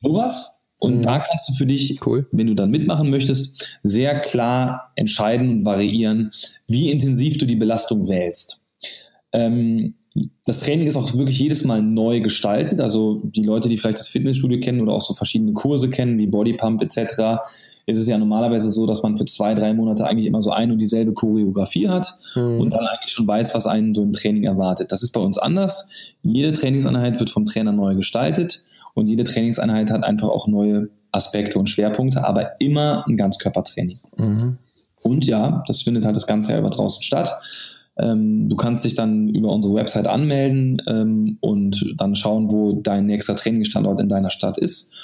Sowas 0.00 0.61
und 0.82 0.96
mhm. 0.96 1.02
da 1.02 1.20
kannst 1.20 1.48
du 1.48 1.52
für 1.52 1.64
dich, 1.64 2.04
cool. 2.04 2.26
wenn 2.32 2.48
du 2.48 2.54
dann 2.54 2.72
mitmachen 2.72 3.08
möchtest, 3.08 3.78
sehr 3.84 4.18
klar 4.18 4.90
entscheiden 4.96 5.48
und 5.48 5.64
variieren, 5.64 6.32
wie 6.66 6.90
intensiv 6.90 7.38
du 7.38 7.46
die 7.46 7.54
Belastung 7.54 8.08
wählst. 8.08 8.62
Ähm, 9.32 9.94
das 10.44 10.58
Training 10.58 10.88
ist 10.88 10.96
auch 10.96 11.14
wirklich 11.14 11.38
jedes 11.38 11.62
Mal 11.62 11.82
neu 11.82 12.20
gestaltet. 12.20 12.80
Also 12.80 13.22
die 13.22 13.44
Leute, 13.44 13.68
die 13.68 13.78
vielleicht 13.78 14.00
das 14.00 14.08
Fitnessstudio 14.08 14.58
kennen 14.58 14.80
oder 14.80 14.92
auch 14.92 15.02
so 15.02 15.14
verschiedene 15.14 15.52
Kurse 15.52 15.88
kennen, 15.88 16.18
wie 16.18 16.26
Bodypump 16.26 16.82
etc., 16.82 17.40
ist 17.86 18.00
es 18.00 18.08
ja 18.08 18.18
normalerweise 18.18 18.72
so, 18.72 18.84
dass 18.84 19.04
man 19.04 19.16
für 19.16 19.24
zwei, 19.24 19.54
drei 19.54 19.72
Monate 19.74 20.04
eigentlich 20.04 20.26
immer 20.26 20.42
so 20.42 20.50
ein 20.50 20.72
und 20.72 20.78
dieselbe 20.78 21.12
Choreografie 21.12 21.88
hat 21.88 22.12
mhm. 22.34 22.60
und 22.60 22.72
dann 22.72 22.84
eigentlich 22.84 23.12
schon 23.12 23.28
weiß, 23.28 23.54
was 23.54 23.68
einen 23.68 23.94
so 23.94 24.02
im 24.02 24.12
Training 24.12 24.42
erwartet. 24.42 24.90
Das 24.90 25.04
ist 25.04 25.12
bei 25.12 25.20
uns 25.20 25.38
anders. 25.38 25.88
Jede 26.24 26.52
Trainingseinheit 26.52 27.20
wird 27.20 27.30
vom 27.30 27.44
Trainer 27.44 27.70
neu 27.70 27.94
gestaltet 27.94 28.64
und 28.94 29.08
jede 29.08 29.24
Trainingseinheit 29.24 29.90
hat 29.90 30.04
einfach 30.04 30.28
auch 30.28 30.46
neue 30.46 30.88
Aspekte 31.12 31.58
und 31.58 31.68
Schwerpunkte, 31.68 32.24
aber 32.24 32.60
immer 32.60 33.04
ein 33.06 33.16
Ganzkörpertraining. 33.16 33.98
Mhm. 34.16 34.58
Und 35.02 35.24
ja, 35.24 35.62
das 35.66 35.82
findet 35.82 36.04
halt 36.04 36.16
das 36.16 36.26
ganze 36.26 36.52
Jahr 36.52 36.60
über 36.60 36.70
draußen 36.70 37.02
statt. 37.02 37.32
Ähm, 37.98 38.48
du 38.48 38.56
kannst 38.56 38.84
dich 38.84 38.94
dann 38.94 39.28
über 39.28 39.50
unsere 39.50 39.74
Website 39.74 40.06
anmelden 40.06 40.80
ähm, 40.88 41.38
und 41.40 41.94
dann 41.98 42.14
schauen, 42.14 42.50
wo 42.50 42.80
dein 42.80 43.06
nächster 43.06 43.36
Trainingsstandort 43.36 44.00
in 44.00 44.08
deiner 44.08 44.30
Stadt 44.30 44.56
ist 44.56 44.94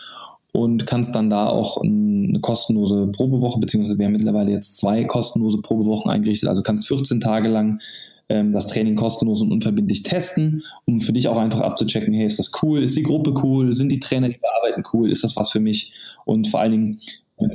und 0.52 0.86
kannst 0.86 1.14
dann 1.14 1.28
da 1.28 1.48
auch 1.48 1.82
eine 1.82 2.40
kostenlose 2.40 3.08
Probewoche, 3.08 3.60
beziehungsweise 3.60 3.98
wir 3.98 4.06
haben 4.06 4.12
mittlerweile 4.12 4.52
jetzt 4.52 4.78
zwei 4.78 5.04
kostenlose 5.04 5.58
Probewochen 5.60 6.10
eingerichtet, 6.10 6.48
also 6.48 6.62
kannst 6.62 6.88
14 6.88 7.20
Tage 7.20 7.48
lang 7.48 7.80
ähm, 8.28 8.52
das 8.52 8.68
Training 8.68 8.96
kostenlos 8.96 9.42
und 9.42 9.52
unverbindlich 9.52 10.02
testen, 10.02 10.62
um 10.84 11.00
für 11.00 11.12
dich 11.12 11.28
auch 11.28 11.36
einfach 11.36 11.60
abzuchecken, 11.60 12.12
hey, 12.14 12.26
ist 12.26 12.38
das 12.38 12.52
cool, 12.62 12.82
ist 12.82 12.96
die 12.96 13.02
Gruppe 13.02 13.34
cool, 13.42 13.74
sind 13.76 13.90
die 13.90 14.00
Trainer, 14.00 14.28
die 14.28 14.38
bearbeiten 14.38 14.82
cool, 14.92 15.10
ist 15.10 15.24
das 15.24 15.36
was 15.36 15.50
für 15.50 15.60
mich 15.60 15.92
und 16.24 16.48
vor 16.48 16.60
allen 16.60 16.72
Dingen, 16.72 17.00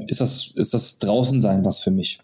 ist 0.08 0.22
das, 0.22 0.52
ist 0.56 0.74
das 0.74 1.00
draußen 1.00 1.42
sein 1.42 1.66
was 1.66 1.80
für 1.80 1.92
mich? 1.92 2.20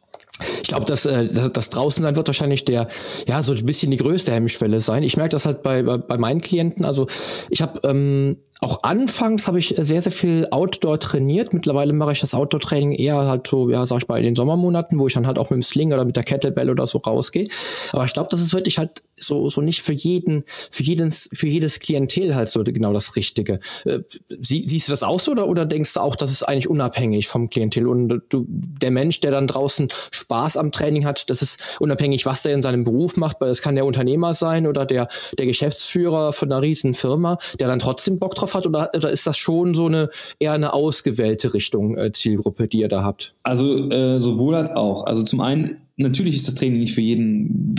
Ich 0.62 0.70
glaube, 0.70 0.86
dass 0.86 1.06
äh, 1.06 1.50
das 1.52 1.70
draußen 1.70 2.02
sein 2.04 2.16
wird 2.16 2.28
wahrscheinlich 2.28 2.64
der, 2.64 2.88
ja, 3.28 3.44
so 3.44 3.54
ein 3.54 3.66
bisschen 3.66 3.92
die 3.92 3.98
größte 3.98 4.32
Hemmschwelle 4.32 4.80
sein. 4.80 5.04
Ich 5.04 5.18
merke 5.18 5.32
das 5.32 5.46
halt 5.46 5.64
bei, 5.64 5.84
bei, 5.84 5.98
bei 5.98 6.18
meinen 6.18 6.40
Klienten. 6.40 6.86
Also 6.86 7.08
ich 7.50 7.62
habe 7.62 7.82
ähm, 7.84 8.38
auch 8.62 8.84
anfangs 8.84 9.48
habe 9.48 9.58
ich 9.60 9.76
sehr, 9.78 10.02
sehr 10.02 10.12
viel 10.12 10.48
Outdoor 10.52 11.00
trainiert. 11.00 11.54
Mittlerweile 11.54 11.94
mache 11.94 12.12
ich 12.12 12.20
das 12.20 12.34
Outdoor-Training 12.34 12.92
eher 12.92 13.16
halt 13.16 13.48
so, 13.48 13.70
ja, 13.70 13.86
sag 13.86 14.00
ich 14.00 14.08
mal, 14.10 14.18
in 14.18 14.26
den 14.26 14.36
Sommermonaten, 14.36 15.00
wo 15.00 15.08
ich 15.08 15.14
dann 15.14 15.28
halt 15.28 15.40
auch 15.40 15.50
mit 15.50 15.58
dem 15.58 15.62
Sling 15.62 15.94
oder 15.94 16.04
mit 16.04 16.18
der 16.18 16.24
Kettlebell 16.24 16.70
oder 16.70 16.86
so 16.86 16.98
rausgehe. 16.98 17.48
Aber 17.94 18.04
ich 18.04 18.14
glaube, 18.14 18.28
das 18.30 18.42
ist 18.42 18.54
wirklich 18.54 18.78
halt 18.78 19.02
so, 19.22 19.50
so 19.50 19.62
nicht 19.62 19.82
für 19.82 19.94
jeden, 19.94 20.44
für 20.48 20.84
jedes, 20.84 21.30
für 21.34 21.48
jedes 21.48 21.80
Klientel 21.80 22.36
halt 22.36 22.50
so 22.50 22.64
genau 22.64 22.94
das 22.94 23.16
Richtige. 23.16 23.60
Äh, 23.86 24.00
sie, 24.40 24.64
siehst 24.64 24.88
du 24.88 24.92
das 24.92 25.04
auch 25.04 25.20
so 25.20 25.32
oder, 25.32 25.48
oder 25.48 25.66
denkst 25.66 25.94
du 25.94 26.00
auch, 26.00 26.16
das 26.16 26.32
ist 26.32 26.44
eigentlich 26.44 26.70
unabhängig 26.70 27.28
vom 27.28 27.50
Klientel 27.50 27.88
und 27.88 28.22
du, 28.30 28.46
der 28.48 28.92
Mensch, 28.92 29.20
der 29.20 29.32
dann 29.32 29.48
draußen 29.48 29.88
Spaß 30.12 30.58
am 30.58 30.72
Training 30.72 31.06
hat, 31.06 31.30
das 31.30 31.42
ist 31.42 31.80
unabhängig, 31.80 32.26
was 32.26 32.44
der 32.44 32.54
in 32.54 32.62
seinem 32.62 32.84
Beruf 32.84 33.18
macht, 33.18 33.42
weil 33.42 33.50
es 33.50 33.62
kann 33.62 33.76
der 33.76 33.86
Unternehmer 33.86 34.34
sein 34.34 34.68
oder 34.68 34.86
der, 34.86 35.08
der 35.38 35.46
Geschäftsführer 35.46 36.34
von 36.34 36.52
einer 36.52 36.62
riesen 36.62 36.94
Firma, 36.94 37.38
der 37.60 37.68
dann 37.68 37.80
trotzdem 37.80 38.20
Bock 38.20 38.36
drauf 38.36 38.56
hat 38.56 38.66
oder, 38.66 38.90
oder 38.96 39.12
ist 39.12 39.26
das 39.28 39.38
schon 39.38 39.74
so 39.74 39.88
eine 39.88 40.10
eher 40.40 40.54
eine 40.54 40.74
ausgewählte 40.74 41.54
Richtung 41.54 41.98
äh, 41.98 42.12
Zielgruppe, 42.12 42.68
die 42.68 42.80
ihr 42.80 42.90
da 42.90 43.04
habt? 43.04 43.36
Also 43.44 43.90
äh, 43.90 44.20
sowohl 44.20 44.56
als 44.56 44.72
auch. 44.72 45.06
Also 45.06 45.24
zum 45.24 45.42
einen 45.42 45.82
natürlich 46.00 46.36
ist 46.36 46.48
das 46.48 46.56
Training 46.56 46.80
nicht 46.80 46.94
für 46.94 47.02
jeden 47.02 47.76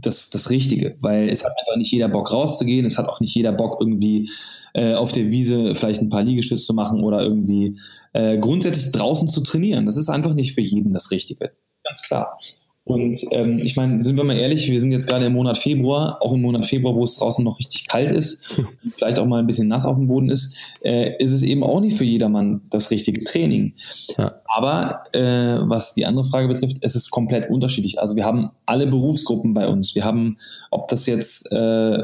das, 0.00 0.30
das 0.30 0.50
Richtige, 0.50 0.96
weil 1.00 1.28
es 1.28 1.44
hat 1.44 1.52
einfach 1.58 1.76
nicht 1.76 1.92
jeder 1.92 2.08
Bock 2.08 2.32
rauszugehen, 2.32 2.84
es 2.84 2.98
hat 2.98 3.08
auch 3.08 3.20
nicht 3.20 3.34
jeder 3.34 3.52
Bock 3.52 3.80
irgendwie 3.80 4.30
äh, 4.74 4.94
auf 4.94 5.12
der 5.12 5.30
Wiese 5.30 5.74
vielleicht 5.74 6.02
ein 6.02 6.08
paar 6.08 6.24
Liegestütze 6.24 6.66
zu 6.66 6.74
machen 6.74 7.02
oder 7.02 7.22
irgendwie 7.22 7.78
äh, 8.12 8.38
grundsätzlich 8.38 8.92
draußen 8.92 9.28
zu 9.28 9.42
trainieren. 9.42 9.86
Das 9.86 9.96
ist 9.96 10.08
einfach 10.08 10.34
nicht 10.34 10.54
für 10.54 10.60
jeden 10.60 10.92
das 10.92 11.10
Richtige. 11.10 11.52
Ganz 11.84 12.02
klar. 12.02 12.38
Und 12.84 13.16
ähm, 13.30 13.58
ich 13.58 13.76
meine, 13.76 14.02
sind 14.02 14.16
wir 14.16 14.24
mal 14.24 14.36
ehrlich, 14.36 14.68
wir 14.68 14.80
sind 14.80 14.90
jetzt 14.90 15.06
gerade 15.06 15.26
im 15.26 15.34
Monat 15.34 15.56
Februar, 15.56 16.18
auch 16.20 16.32
im 16.32 16.40
Monat 16.40 16.66
Februar, 16.66 16.96
wo 16.96 17.04
es 17.04 17.16
draußen 17.16 17.44
noch 17.44 17.60
richtig 17.60 17.86
kalt 17.86 18.10
ist, 18.10 18.42
vielleicht 18.96 19.20
auch 19.20 19.26
mal 19.26 19.38
ein 19.38 19.46
bisschen 19.46 19.68
nass 19.68 19.86
auf 19.86 19.96
dem 19.96 20.08
Boden 20.08 20.28
ist, 20.28 20.56
äh, 20.82 21.16
ist 21.22 21.30
es 21.30 21.42
eben 21.42 21.62
auch 21.62 21.80
nicht 21.80 21.96
für 21.96 22.04
jedermann 22.04 22.62
das 22.70 22.90
richtige 22.90 23.22
Training. 23.22 23.74
Ja. 24.18 24.34
Aber 24.46 25.02
äh, 25.12 25.60
was 25.68 25.94
die 25.94 26.06
andere 26.06 26.24
Frage 26.24 26.48
betrifft, 26.48 26.78
es 26.80 26.96
ist 26.96 27.10
komplett 27.10 27.48
unterschiedlich. 27.48 28.00
Also 28.00 28.16
wir 28.16 28.24
haben 28.24 28.50
alle 28.66 28.88
Berufsgruppen 28.88 29.54
bei 29.54 29.68
uns. 29.68 29.94
Wir 29.94 30.04
haben, 30.04 30.38
ob 30.72 30.88
das 30.88 31.06
jetzt 31.06 31.52
äh, 31.52 31.98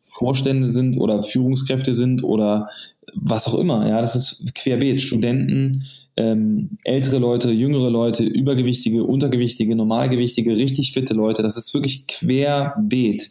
Vorstände 0.00 0.70
sind 0.70 0.96
oder 0.98 1.22
Führungskräfte 1.22 1.92
sind 1.92 2.24
oder 2.24 2.68
was 3.14 3.46
auch 3.46 3.58
immer, 3.58 3.86
ja, 3.88 4.00
das 4.00 4.16
ist 4.16 4.54
querbeet, 4.54 5.02
Studenten, 5.02 5.84
ähm, 6.16 6.78
ältere 6.84 7.18
Leute, 7.18 7.50
jüngere 7.50 7.90
Leute, 7.90 8.24
übergewichtige, 8.24 9.04
untergewichtige, 9.04 9.74
normalgewichtige, 9.74 10.52
richtig 10.52 10.92
fitte 10.92 11.14
Leute. 11.14 11.42
Das 11.42 11.56
ist 11.56 11.72
wirklich 11.74 12.06
querbeet. 12.06 13.30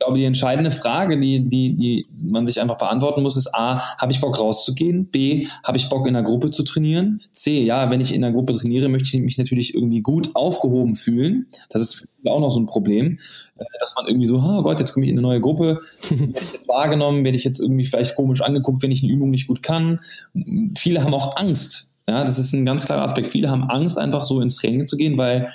Ich 0.00 0.06
glaube, 0.06 0.18
die 0.18 0.26
entscheidende 0.26 0.70
Frage, 0.70 1.18
die, 1.18 1.40
die, 1.40 1.74
die 1.74 2.06
man 2.24 2.46
sich 2.46 2.60
einfach 2.60 2.78
beantworten 2.78 3.20
muss, 3.20 3.36
ist 3.36 3.52
A, 3.52 3.80
habe 3.98 4.12
ich 4.12 4.20
Bock 4.20 4.38
rauszugehen? 4.38 5.06
B, 5.06 5.48
habe 5.64 5.76
ich 5.76 5.88
Bock 5.88 6.06
in 6.06 6.14
einer 6.14 6.24
Gruppe 6.24 6.52
zu 6.52 6.62
trainieren? 6.62 7.20
C, 7.32 7.64
ja, 7.64 7.90
wenn 7.90 8.00
ich 8.00 8.14
in 8.14 8.22
einer 8.22 8.32
Gruppe 8.32 8.56
trainiere, 8.56 8.88
möchte 8.88 9.08
ich 9.08 9.20
mich 9.20 9.38
natürlich 9.38 9.74
irgendwie 9.74 10.00
gut 10.00 10.36
aufgehoben 10.36 10.94
fühlen. 10.94 11.48
Das 11.70 11.82
ist 11.82 12.06
auch 12.26 12.38
noch 12.38 12.50
so 12.50 12.60
ein 12.60 12.66
Problem, 12.66 13.18
äh, 13.58 13.64
dass 13.80 13.96
man 13.96 14.06
irgendwie 14.06 14.28
so, 14.28 14.36
oh 14.36 14.62
Gott, 14.62 14.78
jetzt 14.78 14.92
komme 14.92 15.04
ich 15.04 15.10
in 15.10 15.18
eine 15.18 15.26
neue 15.26 15.40
Gruppe, 15.40 15.80
werde 16.10 16.32
ich 16.32 16.52
jetzt 16.52 16.68
wahrgenommen, 16.68 17.24
werde 17.24 17.36
ich 17.36 17.42
jetzt 17.42 17.58
irgendwie 17.58 17.84
vielleicht 17.84 18.14
komisch 18.14 18.40
angeguckt, 18.40 18.84
wenn 18.84 18.92
ich 18.92 19.02
eine 19.02 19.10
Übung 19.10 19.30
nicht 19.30 19.48
gut 19.48 19.64
kann. 19.64 19.98
Viele 20.76 21.02
haben 21.02 21.12
auch 21.12 21.36
Angst. 21.36 21.90
Ja, 22.06 22.22
das 22.22 22.38
ist 22.38 22.52
ein 22.54 22.64
ganz 22.64 22.86
klarer 22.86 23.02
Aspekt. 23.02 23.30
Viele 23.30 23.50
haben 23.50 23.64
Angst, 23.64 23.98
einfach 23.98 24.22
so 24.22 24.40
ins 24.40 24.58
Training 24.58 24.86
zu 24.86 24.96
gehen, 24.96 25.18
weil 25.18 25.52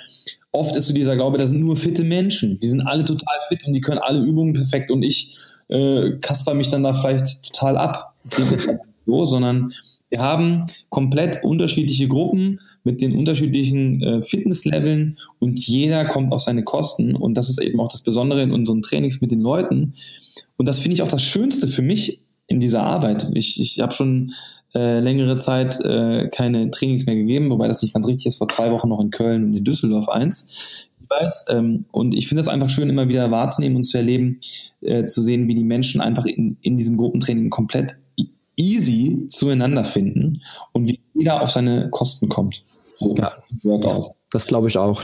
oft 0.54 0.76
ist 0.76 0.86
so 0.86 0.94
dieser 0.94 1.16
Glaube, 1.16 1.38
das 1.38 1.50
sind 1.50 1.60
nur 1.60 1.76
fitte 1.76 2.04
Menschen. 2.04 2.58
Die 2.60 2.68
sind 2.68 2.82
alle 2.82 3.04
total 3.04 3.36
fit 3.48 3.66
und 3.66 3.72
die 3.72 3.80
können 3.80 3.98
alle 3.98 4.20
Übungen 4.20 4.52
perfekt 4.52 4.90
und 4.90 5.02
ich 5.02 5.36
äh, 5.68 6.12
kasper 6.20 6.54
mich 6.54 6.68
dann 6.68 6.82
da 6.82 6.92
vielleicht 6.92 7.42
total 7.44 7.76
ab. 7.76 8.14
so, 9.06 9.26
sondern 9.26 9.72
wir 10.10 10.22
haben 10.22 10.64
komplett 10.90 11.42
unterschiedliche 11.42 12.06
Gruppen 12.06 12.60
mit 12.84 13.00
den 13.02 13.16
unterschiedlichen 13.16 14.00
äh, 14.00 14.22
Fitnessleveln 14.22 15.16
und 15.40 15.58
jeder 15.66 16.04
kommt 16.04 16.32
auf 16.32 16.40
seine 16.40 16.62
Kosten 16.62 17.16
und 17.16 17.36
das 17.36 17.50
ist 17.50 17.60
eben 17.60 17.80
auch 17.80 17.90
das 17.90 18.02
Besondere 18.02 18.42
in 18.42 18.52
unseren 18.52 18.80
Trainings 18.80 19.20
mit 19.20 19.32
den 19.32 19.40
Leuten. 19.40 19.94
Und 20.56 20.68
das 20.68 20.78
finde 20.78 20.94
ich 20.94 21.02
auch 21.02 21.08
das 21.08 21.22
Schönste 21.22 21.66
für 21.66 21.82
mich 21.82 22.20
in 22.46 22.60
dieser 22.60 22.84
Arbeit. 22.84 23.28
Ich, 23.34 23.58
ich 23.58 23.80
habe 23.80 23.92
schon 23.92 24.32
äh, 24.74 25.00
längere 25.00 25.36
Zeit 25.36 25.80
äh, 25.84 26.28
keine 26.28 26.70
Trainings 26.70 27.06
mehr 27.06 27.14
gegeben, 27.14 27.50
wobei 27.50 27.68
das 27.68 27.82
nicht 27.82 27.94
ganz 27.94 28.06
richtig 28.08 28.26
ist, 28.26 28.38
vor 28.38 28.48
zwei 28.48 28.70
Wochen 28.70 28.88
noch 28.88 29.00
in 29.00 29.10
Köln 29.10 29.44
und 29.44 29.54
in 29.54 29.64
Düsseldorf 29.64 30.08
eins. 30.08 30.88
Ich 31.00 31.10
weiß, 31.10 31.46
ähm, 31.50 31.84
und 31.92 32.14
ich 32.14 32.28
finde 32.28 32.40
es 32.40 32.48
einfach 32.48 32.70
schön, 32.70 32.88
immer 32.88 33.08
wieder 33.08 33.30
wahrzunehmen 33.30 33.76
und 33.76 33.84
zu 33.84 33.98
erleben, 33.98 34.40
äh, 34.80 35.04
zu 35.04 35.22
sehen, 35.22 35.48
wie 35.48 35.54
die 35.54 35.64
Menschen 35.64 36.00
einfach 36.00 36.26
in, 36.26 36.56
in 36.62 36.76
diesem 36.76 36.96
Gruppentraining 36.96 37.50
komplett 37.50 37.96
easy 38.56 39.26
zueinander 39.28 39.84
finden 39.84 40.42
und 40.72 40.86
wie 40.86 41.00
jeder 41.14 41.42
auf 41.42 41.50
seine 41.50 41.90
Kosten 41.90 42.28
kommt. 42.28 42.62
So, 42.98 43.14
ja, 43.14 43.32
das, 43.78 44.00
das 44.30 44.46
glaube 44.46 44.68
ich 44.68 44.78
auch. 44.78 45.02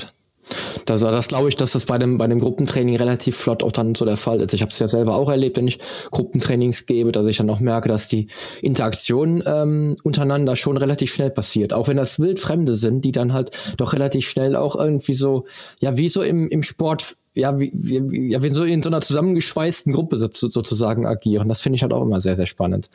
Das, 0.85 1.00
das 1.00 1.28
glaube 1.28 1.49
ich, 1.49 1.57
dass 1.57 1.73
das 1.73 1.87
bei 1.87 1.99
dem, 1.99 2.19
bei 2.19 2.26
dem 2.26 2.40
Gruppentraining 2.40 2.97
relativ 2.97 3.37
flott 3.37 3.62
auch 3.62 3.73
dann 3.73 3.95
so 3.95 4.04
der 4.04 4.16
Fall 4.16 4.40
ist. 4.40 4.54
Ich 4.54 4.62
habe 4.62 4.73
es 4.73 4.78
ja 4.78 4.88
selber 4.88 5.16
auch 5.16 5.28
erlebt, 5.28 5.57
wenn 5.57 5.66
ich 5.66 5.78
Gruppentrainings 6.11 6.87
gebe, 6.87 7.12
dass 7.12 7.26
ich 7.26 7.38
dann 7.38 7.50
auch 7.50 7.61
merke, 7.61 7.88
dass 7.88 8.09
die 8.09 8.28
Interaktion 8.62 9.42
ähm, 9.47 9.97
untereinander 10.02 10.57
schon 10.57 10.76
relativ 10.76 11.12
schnell 11.12 11.30
passiert. 11.30 11.73
Auch 11.73 11.88
wenn 11.88 11.97
das 11.97 12.21
Wildfremde 12.21 12.75
sind, 12.75 13.04
die 13.04 13.12
dann 13.12 13.33
halt 13.33 13.50
doch 13.76 13.92
relativ 13.92 14.28
schnell 14.28 14.57
auch 14.57 14.76
irgendwie 14.76 15.14
so, 15.14 15.45
ja, 15.80 15.97
wie 15.97 16.09
so 16.09 16.23
im, 16.23 16.49
im 16.49 16.62
Sport 16.62 17.16
ja, 17.40 17.59
wie, 17.59 17.70
wie, 17.75 18.30
ja, 18.30 18.42
wir 18.42 18.52
so 18.52 18.64
in 18.64 18.82
so 18.82 18.90
einer 18.90 19.00
zusammengeschweißten 19.00 19.92
Gruppe 19.92 20.18
so, 20.18 20.28
sozusagen 20.30 21.06
agieren. 21.06 21.49
Das 21.49 21.61
finde 21.61 21.76
ich 21.76 21.82
halt 21.82 21.92
auch 21.92 22.02
immer 22.02 22.20
sehr, 22.20 22.37
sehr 22.37 22.47
spannend. 22.47 22.90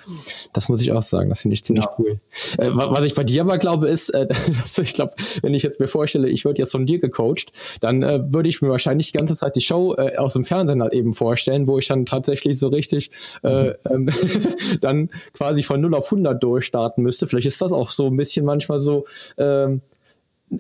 Das 0.54 0.70
muss 0.70 0.82
ich 0.82 0.92
auch 0.92 1.02
sagen. 1.02 1.30
Das 1.30 1.42
finde 1.42 1.56
ich 1.56 1.64
ziemlich 1.64 1.86
ja. 1.86 1.92
cool. 1.98 2.20
Äh, 2.58 2.70
was 2.74 3.02
ich 3.02 3.16
bei 3.16 3.24
dir 3.24 3.42
aber 3.42 3.58
glaube, 3.58 3.88
ist, 3.88 4.10
äh, 4.10 4.28
ich 4.82 4.94
glaube, 4.94 5.14
wenn 5.42 5.54
ich 5.54 5.64
jetzt 5.64 5.80
mir 5.80 5.88
vorstelle, 5.88 6.30
ich 6.30 6.46
würde 6.46 6.62
jetzt 6.62 6.72
von 6.72 6.86
dir 6.86 7.00
gecoacht, 7.00 7.52
dann 7.82 8.04
äh, 8.04 8.22
würde 8.34 8.50
ich 8.50 8.62
mir 8.62 8.70
wahrscheinlich 8.70 9.12
die 9.12 9.18
ganze 9.18 9.36
Zeit 9.36 9.56
die 9.56 9.62
Show 9.62 9.96
äh, 9.96 10.18
aus 10.18 10.34
dem 10.34 10.44
Fernsehen 10.44 10.82
halt 10.82 10.94
eben 10.94 11.14
vorstellen, 11.14 11.68
wo 11.68 11.80
ich 11.80 11.88
dann 11.88 12.06
tatsächlich 12.06 12.60
so 12.60 12.68
richtig 12.68 13.12
äh, 13.44 13.66
mhm. 13.66 13.74
ähm, 13.90 14.10
dann 14.82 15.10
quasi 15.34 15.64
von 15.64 15.82
0 15.82 15.96
auf 15.96 16.06
100 16.06 16.42
durchstarten 16.42 17.04
müsste. 17.04 17.28
Vielleicht 17.28 17.48
ist 17.48 17.62
das 17.62 17.72
auch 17.72 17.90
so 17.90 18.08
ein 18.08 18.18
bisschen 18.18 18.46
manchmal 18.46 18.80
so, 18.80 19.06
ähm, 19.38 19.82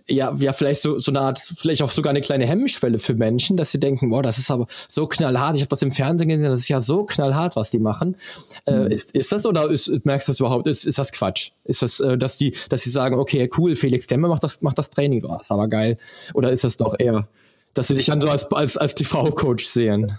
ja, 0.07 0.33
ja, 0.37 0.51
vielleicht 0.51 0.81
so, 0.81 0.99
so 0.99 1.11
eine 1.11 1.21
Art, 1.21 1.39
vielleicht 1.39 1.81
auch 1.81 1.91
sogar 1.91 2.09
eine 2.09 2.21
kleine 2.21 2.45
Hemmschwelle 2.45 2.97
für 2.97 3.13
Menschen, 3.13 3.55
dass 3.55 3.71
sie 3.71 3.79
denken, 3.79 4.09
boah, 4.09 4.23
das 4.23 4.37
ist 4.37 4.49
aber 4.49 4.65
so 4.87 5.07
knallhart. 5.07 5.55
Ich 5.55 5.61
habe 5.61 5.69
das 5.69 5.81
im 5.81 5.91
Fernsehen 5.91 6.27
gesehen, 6.27 6.49
das 6.49 6.59
ist 6.59 6.69
ja 6.69 6.81
so 6.81 7.05
knallhart, 7.05 7.55
was 7.55 7.69
die 7.69 7.79
machen. 7.79 8.17
Äh, 8.65 8.71
mhm. 8.71 8.87
Äh, 8.87 8.95
ist, 8.95 9.15
ist 9.15 9.31
das 9.31 9.45
oder 9.45 9.69
ist, 9.69 9.87
merkst 10.03 10.27
du 10.27 10.31
das 10.31 10.39
überhaupt? 10.39 10.67
Ist, 10.67 10.85
ist 10.85 10.97
das 10.97 11.11
Quatsch? 11.11 11.51
Ist 11.63 11.81
das, 11.81 11.99
äh, 11.99 12.17
dass 12.17 12.37
die, 12.37 12.55
dass 12.69 12.81
sie 12.81 12.89
sagen, 12.89 13.15
okay, 13.15 13.49
cool, 13.57 13.75
Felix 13.75 14.07
Demme 14.07 14.27
macht 14.27 14.43
das, 14.43 14.61
macht 14.61 14.79
das 14.79 14.89
Training, 14.89 15.23
oh, 15.23 15.37
ist 15.39 15.51
aber 15.51 15.67
geil. 15.67 15.97
Oder 16.33 16.51
ist 16.51 16.63
das 16.63 16.77
doch 16.77 16.95
eher, 16.97 17.27
dass 17.73 17.87
sie 17.87 17.95
dich 17.95 18.07
dann 18.07 18.21
so 18.21 18.29
als, 18.29 18.51
als, 18.51 18.77
als 18.77 18.95
TV-Coach 18.95 19.65
sehen? 19.65 20.11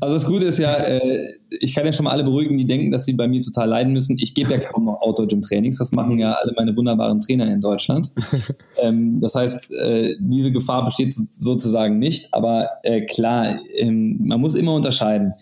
Also 0.00 0.14
das 0.14 0.26
Gute 0.26 0.44
ist 0.44 0.58
ja, 0.58 0.74
äh, 0.74 1.38
ich 1.48 1.74
kann 1.74 1.86
ja 1.86 1.92
schon 1.92 2.04
mal 2.04 2.10
alle 2.10 2.24
beruhigen, 2.24 2.58
die 2.58 2.66
denken, 2.66 2.90
dass 2.90 3.06
sie 3.06 3.14
bei 3.14 3.26
mir 3.26 3.40
total 3.40 3.68
leiden 3.68 3.94
müssen. 3.94 4.16
Ich 4.20 4.34
gebe 4.34 4.50
ja 4.50 4.58
kaum 4.58 4.84
noch 4.84 5.00
Outdoor-Gym-Trainings. 5.00 5.78
Das 5.78 5.92
machen 5.92 6.18
ja 6.18 6.32
alle 6.32 6.52
meine 6.54 6.76
wunderbaren 6.76 7.20
Trainer 7.20 7.50
in 7.50 7.60
Deutschland. 7.60 8.12
ähm, 8.82 9.20
das 9.20 9.34
heißt, 9.34 9.72
äh, 9.74 10.16
diese 10.18 10.52
Gefahr 10.52 10.84
besteht 10.84 11.14
sozusagen 11.14 11.98
nicht. 11.98 12.28
Aber 12.32 12.68
äh, 12.82 13.06
klar, 13.06 13.58
ähm, 13.76 14.18
man 14.20 14.40
muss 14.40 14.54
immer 14.54 14.74
unterscheiden. 14.74 15.32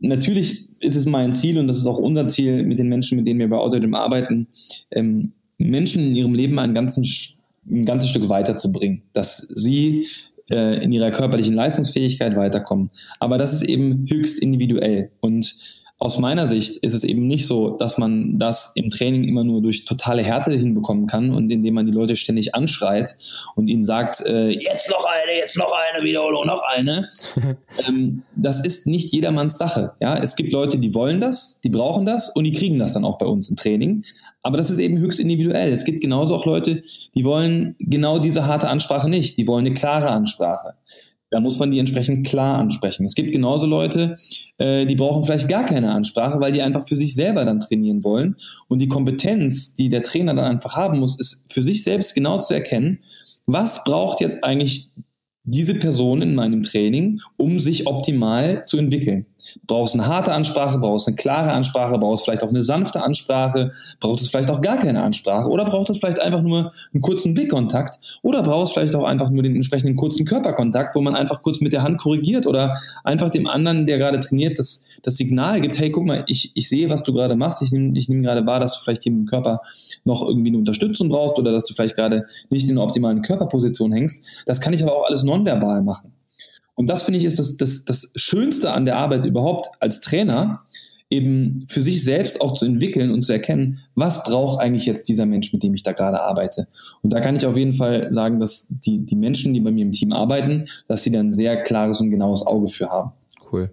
Natürlich 0.00 0.68
ist 0.80 0.96
es 0.96 1.06
mein 1.06 1.34
Ziel 1.34 1.58
und 1.58 1.68
das 1.68 1.78
ist 1.78 1.86
auch 1.86 1.98
unser 1.98 2.26
Ziel 2.26 2.64
mit 2.64 2.80
den 2.80 2.88
Menschen, 2.88 3.16
mit 3.16 3.28
denen 3.28 3.38
wir 3.38 3.48
bei 3.48 3.56
Outdoor-Gym 3.56 3.94
arbeiten, 3.94 4.48
ähm, 4.90 5.32
Menschen 5.56 6.08
in 6.08 6.14
ihrem 6.16 6.34
Leben 6.34 6.58
ein, 6.58 6.74
ganzen, 6.74 7.06
ein 7.70 7.84
ganzes 7.84 8.10
Stück 8.10 8.28
weiterzubringen. 8.28 9.04
Dass 9.12 9.38
sie 9.38 10.06
äh, 10.50 10.82
in 10.82 10.92
ihrer 10.92 11.10
körperlichen 11.10 11.54
Leistungsfähigkeit 11.54 12.36
weiterkommen. 12.36 12.90
Aber 13.20 13.38
das 13.38 13.52
ist 13.52 13.62
eben 13.62 14.06
höchst 14.10 14.42
individuell. 14.42 15.10
Und 15.20 15.54
aus 16.00 16.18
meiner 16.18 16.46
Sicht 16.46 16.76
ist 16.76 16.94
es 16.94 17.02
eben 17.02 17.26
nicht 17.26 17.48
so, 17.48 17.70
dass 17.70 17.98
man 17.98 18.38
das 18.38 18.72
im 18.76 18.88
Training 18.88 19.24
immer 19.24 19.42
nur 19.42 19.60
durch 19.60 19.84
totale 19.84 20.22
Härte 20.22 20.52
hinbekommen 20.52 21.08
kann 21.08 21.34
und 21.34 21.50
indem 21.50 21.74
man 21.74 21.86
die 21.86 21.92
Leute 21.92 22.14
ständig 22.14 22.54
anschreit 22.54 23.16
und 23.56 23.66
ihnen 23.66 23.82
sagt, 23.82 24.24
äh, 24.24 24.50
jetzt 24.50 24.88
noch 24.88 25.04
eine, 25.04 25.36
jetzt 25.36 25.58
noch 25.58 25.72
eine 25.72 26.04
Wiederholung, 26.04 26.46
noch 26.46 26.62
eine. 26.62 27.08
ähm, 27.88 28.22
das 28.36 28.64
ist 28.64 28.86
nicht 28.86 29.12
jedermanns 29.12 29.58
Sache. 29.58 29.92
Ja, 30.00 30.16
es 30.16 30.36
gibt 30.36 30.52
Leute, 30.52 30.78
die 30.78 30.94
wollen 30.94 31.18
das, 31.18 31.60
die 31.64 31.70
brauchen 31.70 32.06
das 32.06 32.28
und 32.28 32.44
die 32.44 32.52
kriegen 32.52 32.78
das 32.78 32.94
dann 32.94 33.04
auch 33.04 33.18
bei 33.18 33.26
uns 33.26 33.50
im 33.50 33.56
Training. 33.56 34.04
Aber 34.44 34.56
das 34.56 34.70
ist 34.70 34.78
eben 34.78 34.98
höchst 34.98 35.18
individuell. 35.18 35.72
Es 35.72 35.84
gibt 35.84 36.00
genauso 36.00 36.36
auch 36.36 36.46
Leute, 36.46 36.80
die 37.16 37.24
wollen 37.24 37.74
genau 37.80 38.20
diese 38.20 38.46
harte 38.46 38.68
Ansprache 38.68 39.08
nicht. 39.08 39.36
Die 39.36 39.48
wollen 39.48 39.66
eine 39.66 39.74
klare 39.74 40.10
Ansprache. 40.10 40.74
Da 41.30 41.40
muss 41.40 41.58
man 41.58 41.70
die 41.70 41.78
entsprechend 41.78 42.26
klar 42.26 42.58
ansprechen. 42.58 43.04
Es 43.04 43.14
gibt 43.14 43.32
genauso 43.32 43.66
Leute, 43.66 44.14
äh, 44.56 44.86
die 44.86 44.96
brauchen 44.96 45.24
vielleicht 45.24 45.48
gar 45.48 45.64
keine 45.64 45.92
Ansprache, 45.92 46.40
weil 46.40 46.52
die 46.52 46.62
einfach 46.62 46.88
für 46.88 46.96
sich 46.96 47.14
selber 47.14 47.44
dann 47.44 47.60
trainieren 47.60 48.02
wollen. 48.02 48.36
Und 48.68 48.80
die 48.80 48.88
Kompetenz, 48.88 49.74
die 49.74 49.90
der 49.90 50.02
Trainer 50.02 50.34
dann 50.34 50.46
einfach 50.46 50.76
haben 50.76 51.00
muss, 51.00 51.20
ist 51.20 51.52
für 51.52 51.62
sich 51.62 51.84
selbst 51.84 52.14
genau 52.14 52.38
zu 52.38 52.54
erkennen, 52.54 53.00
was 53.46 53.84
braucht 53.84 54.20
jetzt 54.20 54.42
eigentlich 54.44 54.90
diese 55.44 55.74
Person 55.74 56.22
in 56.22 56.34
meinem 56.34 56.62
Training, 56.62 57.20
um 57.36 57.58
sich 57.58 57.86
optimal 57.86 58.64
zu 58.64 58.78
entwickeln. 58.78 59.26
Brauchst 59.66 59.94
eine 59.94 60.06
harte 60.06 60.32
Ansprache, 60.32 60.78
brauchst 60.78 61.08
eine 61.08 61.16
klare 61.16 61.52
Ansprache, 61.52 61.98
brauchst 61.98 62.24
vielleicht 62.24 62.42
auch 62.42 62.48
eine 62.48 62.62
sanfte 62.62 63.02
Ansprache, 63.02 63.70
brauchst 64.00 64.22
es 64.22 64.30
vielleicht 64.30 64.50
auch 64.50 64.60
gar 64.60 64.78
keine 64.78 65.02
Ansprache 65.02 65.48
oder 65.48 65.64
braucht 65.64 65.90
es 65.90 65.98
vielleicht 65.98 66.20
einfach 66.20 66.42
nur 66.42 66.72
einen 66.92 67.02
kurzen 67.02 67.34
Blickkontakt 67.34 68.20
oder 68.22 68.42
brauchst 68.42 68.74
vielleicht 68.74 68.94
auch 68.94 69.04
einfach 69.04 69.30
nur 69.30 69.42
den 69.42 69.54
entsprechenden 69.54 69.96
kurzen 69.96 70.26
Körperkontakt, 70.26 70.94
wo 70.94 71.00
man 71.00 71.14
einfach 71.14 71.42
kurz 71.42 71.60
mit 71.60 71.72
der 71.72 71.82
Hand 71.82 71.98
korrigiert 71.98 72.46
oder 72.46 72.76
einfach 73.04 73.30
dem 73.30 73.46
anderen, 73.46 73.86
der 73.86 73.98
gerade 73.98 74.18
trainiert, 74.18 74.58
das, 74.58 74.86
das 75.02 75.16
Signal 75.16 75.60
gibt, 75.60 75.78
hey, 75.78 75.90
guck 75.90 76.04
mal, 76.04 76.24
ich, 76.26 76.52
ich 76.54 76.68
sehe, 76.68 76.90
was 76.90 77.02
du 77.02 77.12
gerade 77.12 77.36
machst, 77.36 77.62
ich 77.62 77.72
nehme 77.72 77.96
ich 77.96 78.08
nehm 78.08 78.22
gerade 78.22 78.46
wahr, 78.46 78.60
dass 78.60 78.76
du 78.76 78.84
vielleicht 78.84 79.02
hier 79.02 79.12
im 79.12 79.26
Körper 79.26 79.60
noch 80.04 80.26
irgendwie 80.26 80.50
eine 80.50 80.58
Unterstützung 80.58 81.08
brauchst 81.08 81.38
oder 81.38 81.52
dass 81.52 81.64
du 81.64 81.74
vielleicht 81.74 81.96
gerade 81.96 82.26
nicht 82.50 82.68
in 82.68 82.76
der 82.76 82.84
optimalen 82.84 83.22
Körperposition 83.22 83.92
hängst. 83.92 84.44
Das 84.46 84.60
kann 84.60 84.72
ich 84.72 84.82
aber 84.82 84.94
auch 84.94 85.06
alles 85.06 85.24
nonverbal 85.24 85.82
machen. 85.82 86.12
Und 86.78 86.86
das 86.86 87.02
finde 87.02 87.18
ich 87.18 87.24
ist 87.24 87.40
das, 87.40 87.56
das, 87.56 87.84
das 87.84 88.12
Schönste 88.14 88.70
an 88.70 88.84
der 88.84 88.98
Arbeit 88.98 89.24
überhaupt 89.24 89.66
als 89.80 90.00
Trainer, 90.00 90.62
eben 91.10 91.64
für 91.66 91.82
sich 91.82 92.04
selbst 92.04 92.40
auch 92.40 92.54
zu 92.54 92.66
entwickeln 92.66 93.10
und 93.10 93.24
zu 93.24 93.32
erkennen, 93.32 93.80
was 93.96 94.22
braucht 94.22 94.60
eigentlich 94.60 94.86
jetzt 94.86 95.08
dieser 95.08 95.26
Mensch, 95.26 95.52
mit 95.52 95.64
dem 95.64 95.74
ich 95.74 95.82
da 95.82 95.90
gerade 95.90 96.20
arbeite. 96.20 96.68
Und 97.02 97.12
da 97.12 97.18
kann 97.18 97.34
ich 97.34 97.46
auf 97.46 97.56
jeden 97.56 97.72
Fall 97.72 98.12
sagen, 98.12 98.38
dass 98.38 98.76
die, 98.86 99.04
die 99.04 99.16
Menschen, 99.16 99.54
die 99.54 99.60
bei 99.60 99.72
mir 99.72 99.86
im 99.86 99.90
Team 99.90 100.12
arbeiten, 100.12 100.66
dass 100.86 101.02
sie 101.02 101.10
da 101.10 101.18
ein 101.18 101.32
sehr 101.32 101.64
klares 101.64 102.00
und 102.00 102.12
genaues 102.12 102.46
Auge 102.46 102.68
für 102.68 102.88
haben. 102.88 103.10
Cool. 103.52 103.72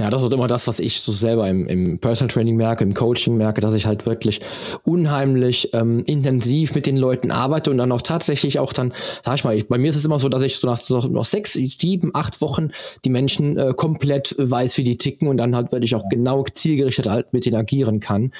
Ja, 0.00 0.10
das 0.10 0.22
ist 0.22 0.32
immer 0.32 0.48
das, 0.48 0.66
was 0.66 0.80
ich 0.80 1.00
so 1.00 1.12
selber 1.12 1.48
im, 1.48 1.68
im 1.68 1.98
Personal 2.00 2.32
Training 2.32 2.56
merke, 2.56 2.82
im 2.82 2.94
Coaching 2.94 3.36
merke, 3.36 3.60
dass 3.60 3.76
ich 3.76 3.86
halt 3.86 4.06
wirklich 4.06 4.40
unheimlich 4.82 5.72
ähm, 5.72 6.02
intensiv 6.06 6.74
mit 6.74 6.86
den 6.86 6.96
Leuten 6.96 7.30
arbeite 7.30 7.70
und 7.70 7.78
dann 7.78 7.92
auch 7.92 8.02
tatsächlich 8.02 8.58
auch 8.58 8.72
dann, 8.72 8.92
sag 9.22 9.36
ich 9.36 9.44
mal, 9.44 9.56
ich, 9.56 9.68
bei 9.68 9.78
mir 9.78 9.90
ist 9.90 9.96
es 9.96 10.04
immer 10.04 10.18
so, 10.18 10.28
dass 10.28 10.42
ich 10.42 10.56
so 10.56 10.66
nach 10.66 10.78
so 10.78 10.98
noch 10.98 11.24
sechs, 11.24 11.52
sieben, 11.52 12.10
acht 12.12 12.40
Wochen 12.40 12.70
die 13.04 13.10
Menschen 13.10 13.56
äh, 13.56 13.72
komplett 13.76 14.34
weiß, 14.36 14.78
wie 14.78 14.82
die 14.82 14.98
ticken 14.98 15.28
und 15.28 15.36
dann 15.36 15.54
halt 15.54 15.70
wirklich 15.70 15.94
auch 15.94 16.08
genau 16.08 16.44
zielgerichtet 16.52 17.08
halt 17.08 17.32
mit 17.32 17.46
denen 17.46 17.56
agieren 17.56 18.00
kann. 18.00 18.32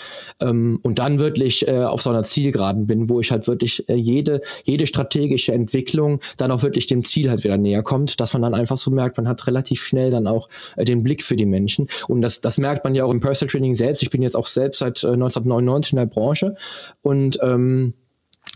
Ähm, 0.42 0.80
und 0.82 0.98
dann 0.98 1.20
wirklich 1.20 1.68
äh, 1.68 1.84
auf 1.84 2.02
so 2.02 2.10
einer 2.10 2.24
Zielgeraden 2.24 2.86
bin, 2.86 3.08
wo 3.08 3.20
ich 3.20 3.30
halt 3.30 3.46
wirklich 3.46 3.88
äh, 3.88 3.94
jede, 3.94 4.40
jede 4.64 4.88
strategische 4.88 5.52
Entwicklung 5.52 6.18
dann 6.36 6.50
auch 6.50 6.64
wirklich 6.64 6.86
dem 6.86 7.04
Ziel 7.04 7.30
halt 7.30 7.44
wieder 7.44 7.58
näher 7.58 7.84
kommt, 7.84 8.18
dass 8.18 8.32
man 8.32 8.42
dann 8.42 8.54
einfach 8.54 8.76
so 8.76 8.90
merkt, 8.90 9.18
man 9.18 9.28
hat 9.28 9.46
relativ 9.46 9.84
schnell 9.84 10.10
dann 10.10 10.26
auch 10.26 10.48
äh, 10.76 10.84
den 10.84 11.04
Blick 11.04 11.22
für 11.22 11.36
die 11.36 11.43
die 11.44 11.50
Menschen. 11.50 11.88
Und 12.08 12.22
das, 12.22 12.40
das 12.40 12.58
merkt 12.58 12.84
man 12.84 12.94
ja 12.94 13.04
auch 13.04 13.12
im 13.12 13.20
Personal 13.20 13.50
Training 13.50 13.74
selbst. 13.74 14.02
Ich 14.02 14.10
bin 14.10 14.22
jetzt 14.22 14.36
auch 14.36 14.46
selbst 14.46 14.78
seit 14.78 15.04
äh, 15.04 15.08
1999 15.08 15.92
in 15.92 15.98
der 15.98 16.06
Branche 16.06 16.56
und 17.02 17.38
ähm, 17.42 17.94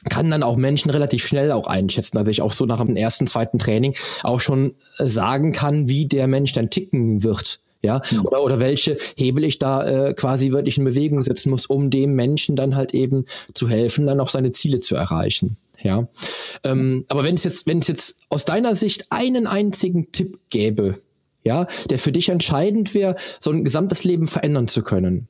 kann 0.08 0.30
dann 0.30 0.42
auch 0.42 0.56
Menschen 0.56 0.90
relativ 0.90 1.26
schnell 1.26 1.52
auch 1.52 1.66
einschätzen, 1.66 2.16
dass 2.16 2.28
ich 2.28 2.42
auch 2.42 2.52
so 2.52 2.66
nach 2.66 2.84
dem 2.84 2.96
ersten, 2.96 3.26
zweiten 3.26 3.58
Training 3.58 3.94
auch 4.22 4.40
schon 4.40 4.74
äh, 4.98 5.06
sagen 5.06 5.52
kann, 5.52 5.88
wie 5.88 6.06
der 6.06 6.26
Mensch 6.28 6.52
dann 6.52 6.70
ticken 6.70 7.22
wird. 7.22 7.60
Ja, 7.80 8.02
mhm. 8.10 8.26
oder, 8.26 8.42
oder 8.42 8.60
welche 8.60 8.96
Hebel 9.16 9.44
ich 9.44 9.60
da 9.60 10.08
äh, 10.08 10.14
quasi 10.14 10.50
wirklich 10.50 10.78
in 10.78 10.84
Bewegung 10.84 11.22
setzen 11.22 11.50
muss, 11.50 11.66
um 11.66 11.90
dem 11.90 12.14
Menschen 12.14 12.56
dann 12.56 12.74
halt 12.74 12.92
eben 12.92 13.24
zu 13.54 13.68
helfen, 13.68 14.08
dann 14.08 14.18
auch 14.18 14.28
seine 14.28 14.50
Ziele 14.50 14.80
zu 14.80 14.96
erreichen. 14.96 15.56
Ja, 15.80 16.08
ähm, 16.64 17.04
aber 17.08 17.22
wenn 17.22 17.36
es 17.36 17.44
jetzt, 17.44 17.68
wenn 17.68 17.78
es 17.78 17.86
jetzt 17.86 18.16
aus 18.30 18.44
deiner 18.44 18.74
Sicht 18.74 19.06
einen 19.10 19.46
einzigen 19.46 20.10
Tipp 20.10 20.40
gäbe, 20.50 20.96
ja, 21.44 21.66
der 21.90 21.98
für 21.98 22.12
dich 22.12 22.28
entscheidend 22.28 22.94
wäre, 22.94 23.16
so 23.40 23.50
ein 23.50 23.64
gesamtes 23.64 24.04
Leben 24.04 24.26
verändern 24.26 24.68
zu 24.68 24.82
können. 24.82 25.28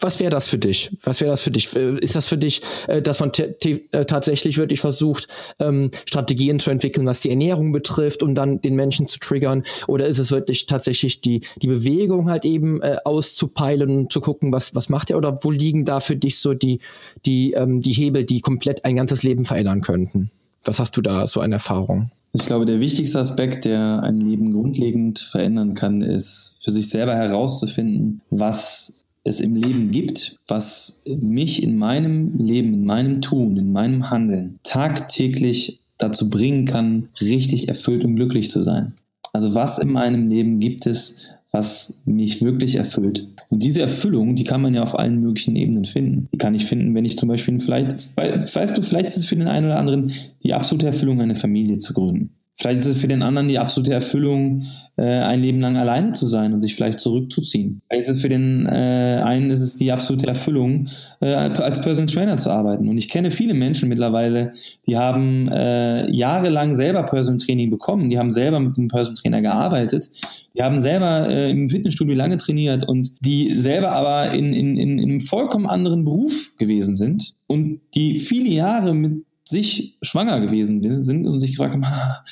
Was 0.00 0.20
wäre 0.20 0.30
das 0.30 0.48
für 0.48 0.58
dich? 0.58 0.96
Was 1.02 1.20
wäre 1.20 1.32
das 1.32 1.42
für 1.42 1.50
dich? 1.50 1.74
Äh, 1.74 1.98
ist 1.98 2.14
das 2.14 2.28
für 2.28 2.38
dich, 2.38 2.60
äh, 2.86 3.02
dass 3.02 3.18
man 3.18 3.32
äh, 3.34 4.04
tatsächlich 4.04 4.56
wirklich 4.56 4.80
versucht, 4.80 5.26
ähm, 5.58 5.90
Strategien 6.06 6.60
zu 6.60 6.70
entwickeln, 6.70 7.04
was 7.04 7.20
die 7.22 7.30
Ernährung 7.30 7.72
betrifft, 7.72 8.22
um 8.22 8.36
dann 8.36 8.60
den 8.60 8.76
Menschen 8.76 9.08
zu 9.08 9.18
triggern? 9.18 9.64
Oder 9.88 10.06
ist 10.06 10.20
es 10.20 10.30
wirklich 10.30 10.66
tatsächlich 10.66 11.20
die, 11.20 11.40
die 11.62 11.66
Bewegung 11.66 12.30
halt 12.30 12.44
eben 12.44 12.80
auszupeilen 13.04 13.90
und 13.90 14.12
zu 14.12 14.20
gucken, 14.20 14.52
was, 14.52 14.74
was 14.74 14.88
macht 14.88 15.10
er? 15.10 15.16
Oder 15.16 15.42
wo 15.42 15.50
liegen 15.50 15.84
da 15.84 15.98
für 15.98 16.16
dich 16.16 16.38
so 16.38 16.54
die, 16.54 16.78
die, 17.26 17.52
ähm, 17.52 17.80
die 17.80 17.92
Hebel, 17.92 18.24
die 18.24 18.40
komplett 18.40 18.84
ein 18.84 18.94
ganzes 18.94 19.24
Leben 19.24 19.44
verändern 19.44 19.80
könnten? 19.80 20.30
Was 20.64 20.78
hast 20.78 20.96
du 20.96 21.02
da 21.02 21.26
so 21.26 21.40
eine 21.40 21.56
Erfahrung? 21.56 22.12
Ich 22.32 22.46
glaube, 22.46 22.66
der 22.66 22.80
wichtigste 22.80 23.18
Aspekt, 23.18 23.64
der 23.64 24.02
ein 24.02 24.20
Leben 24.20 24.52
grundlegend 24.52 25.18
verändern 25.18 25.74
kann, 25.74 26.02
ist 26.02 26.56
für 26.60 26.72
sich 26.72 26.88
selber 26.90 27.14
herauszufinden, 27.14 28.20
was 28.30 29.00
es 29.24 29.40
im 29.40 29.56
Leben 29.56 29.90
gibt, 29.90 30.36
was 30.46 31.02
mich 31.06 31.62
in 31.62 31.76
meinem 31.76 32.38
Leben, 32.38 32.74
in 32.74 32.84
meinem 32.84 33.20
Tun, 33.20 33.56
in 33.56 33.72
meinem 33.72 34.10
Handeln 34.10 34.58
tagtäglich 34.62 35.80
dazu 35.98 36.30
bringen 36.30 36.64
kann, 36.64 37.08
richtig 37.20 37.68
erfüllt 37.68 38.04
und 38.04 38.16
glücklich 38.16 38.50
zu 38.50 38.62
sein. 38.62 38.94
Also 39.32 39.54
was 39.54 39.78
in 39.78 39.90
meinem 39.90 40.28
Leben 40.28 40.60
gibt 40.60 40.86
es, 40.86 41.26
was 41.50 42.02
mich 42.04 42.42
wirklich 42.42 42.76
erfüllt. 42.76 43.28
Und 43.50 43.62
diese 43.62 43.80
Erfüllung, 43.80 44.36
die 44.36 44.44
kann 44.44 44.60
man 44.60 44.74
ja 44.74 44.82
auf 44.82 44.98
allen 44.98 45.20
möglichen 45.20 45.56
Ebenen 45.56 45.86
finden. 45.86 46.28
Die 46.32 46.38
kann 46.38 46.54
ich 46.54 46.66
finden, 46.66 46.94
wenn 46.94 47.04
ich 47.04 47.16
zum 47.16 47.28
Beispiel 47.28 47.58
vielleicht, 47.58 48.16
weißt 48.16 48.76
du, 48.76 48.82
vielleicht 48.82 49.08
ist 49.10 49.16
es 49.16 49.28
für 49.28 49.36
den 49.36 49.48
einen 49.48 49.66
oder 49.66 49.78
anderen 49.78 50.12
die 50.42 50.52
absolute 50.52 50.86
Erfüllung, 50.86 51.20
eine 51.20 51.36
Familie 51.36 51.78
zu 51.78 51.94
gründen. 51.94 52.34
Vielleicht 52.56 52.80
ist 52.80 52.86
es 52.86 53.00
für 53.00 53.08
den 53.08 53.22
anderen 53.22 53.48
die 53.48 53.58
absolute 53.58 53.94
Erfüllung, 53.94 54.66
ein 55.02 55.40
Leben 55.40 55.60
lang 55.60 55.76
alleine 55.76 56.12
zu 56.12 56.26
sein 56.26 56.52
und 56.52 56.60
sich 56.60 56.74
vielleicht 56.74 57.00
zurückzuziehen. 57.00 57.82
Ist 57.90 58.20
für 58.20 58.28
den 58.28 58.66
äh, 58.66 59.22
einen 59.24 59.50
ist 59.50 59.60
es 59.60 59.76
die 59.76 59.92
absolute 59.92 60.26
Erfüllung, 60.26 60.88
äh, 61.20 61.32
als 61.32 61.82
Personal 61.82 62.12
Trainer 62.12 62.36
zu 62.36 62.50
arbeiten. 62.50 62.88
Und 62.88 62.98
ich 62.98 63.08
kenne 63.08 63.30
viele 63.30 63.54
Menschen 63.54 63.88
mittlerweile, 63.88 64.52
die 64.86 64.96
haben 64.96 65.48
äh, 65.48 66.10
jahrelang 66.10 66.74
selber 66.74 67.04
Personal 67.04 67.38
Training 67.38 67.70
bekommen, 67.70 68.08
die 68.08 68.18
haben 68.18 68.30
selber 68.30 68.60
mit 68.60 68.76
dem 68.76 68.88
Personal 68.88 69.20
Trainer 69.20 69.42
gearbeitet, 69.42 70.10
die 70.54 70.62
haben 70.62 70.80
selber 70.80 71.28
äh, 71.28 71.50
im 71.50 71.68
Fitnessstudio 71.68 72.14
lange 72.14 72.36
trainiert 72.36 72.88
und 72.88 73.24
die 73.24 73.60
selber 73.60 73.92
aber 73.92 74.32
in, 74.32 74.52
in, 74.52 74.76
in, 74.76 74.98
in 74.98 75.10
einem 75.10 75.20
vollkommen 75.20 75.66
anderen 75.66 76.04
Beruf 76.04 76.56
gewesen 76.56 76.96
sind 76.96 77.34
und 77.46 77.80
die 77.94 78.18
viele 78.18 78.50
Jahre 78.50 78.94
mit 78.94 79.24
sich 79.44 79.96
schwanger 80.02 80.40
gewesen 80.40 81.02
sind 81.02 81.26
und 81.26 81.40
sich 81.40 81.52
gefragt 81.52 81.72
haben, 81.72 81.84
ah, 81.84 82.22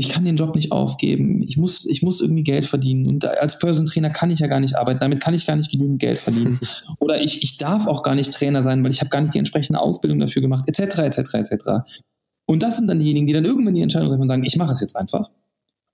ich 0.00 0.08
kann 0.08 0.24
den 0.24 0.36
Job 0.36 0.54
nicht 0.54 0.72
aufgeben, 0.72 1.42
ich 1.42 1.58
muss, 1.58 1.84
ich 1.84 2.02
muss 2.02 2.22
irgendwie 2.22 2.42
Geld 2.42 2.64
verdienen 2.64 3.06
und 3.06 3.26
als 3.26 3.58
Person 3.58 3.84
Trainer 3.84 4.08
kann 4.08 4.30
ich 4.30 4.40
ja 4.40 4.46
gar 4.46 4.58
nicht 4.58 4.76
arbeiten, 4.76 5.00
damit 5.00 5.20
kann 5.20 5.34
ich 5.34 5.46
gar 5.46 5.56
nicht 5.56 5.70
genügend 5.70 6.00
Geld 6.00 6.18
verdienen 6.18 6.58
oder 6.98 7.20
ich, 7.20 7.42
ich 7.42 7.58
darf 7.58 7.86
auch 7.86 8.02
gar 8.02 8.14
nicht 8.14 8.32
Trainer 8.32 8.62
sein, 8.62 8.82
weil 8.82 8.90
ich 8.90 9.00
habe 9.00 9.10
gar 9.10 9.20
nicht 9.20 9.34
die 9.34 9.38
entsprechende 9.38 9.78
Ausbildung 9.78 10.18
dafür 10.18 10.40
gemacht, 10.40 10.64
etc., 10.68 11.00
etc., 11.00 11.34
etc. 11.34 11.66
Und 12.46 12.62
das 12.62 12.78
sind 12.78 12.88
dann 12.88 12.98
diejenigen, 12.98 13.26
die 13.26 13.34
dann 13.34 13.44
irgendwann 13.44 13.74
die 13.74 13.82
Entscheidung 13.82 14.08
treffen 14.08 14.22
und 14.22 14.28
sagen, 14.28 14.44
ich 14.44 14.56
mache 14.56 14.72
es 14.72 14.80
jetzt 14.80 14.96
einfach. 14.96 15.28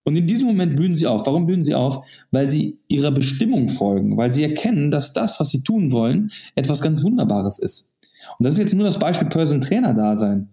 Und 0.05 0.15
in 0.15 0.29
diesem 0.29 0.47
Moment 0.47 0.77
blühen 0.77 0.95
sie 0.95 1.09
auf. 1.09 1.27
Warum 1.27 1.47
blühen 1.47 1.65
sie 1.65 1.75
auf? 1.75 2.07
Weil 2.31 2.49
sie 2.49 2.79
ihrer 2.87 3.11
Bestimmung 3.11 3.69
folgen, 3.69 4.17
weil 4.17 4.33
sie 4.33 4.45
erkennen, 4.45 4.93
dass 4.93 5.13
das, 5.13 5.41
was 5.41 5.51
sie 5.51 5.65
tun 5.65 5.91
wollen, 5.91 6.31
etwas 6.55 6.81
ganz 6.81 7.03
Wunderbares 7.03 7.59
ist. 7.59 7.93
Und 8.39 8.47
das 8.47 8.55
ist 8.55 8.61
jetzt 8.61 8.75
nur 8.75 8.87
das 8.87 9.01
Beispiel 9.01 9.29
Person 9.29 9.61
Trainer 9.61 9.95
Dasein. 9.95 10.51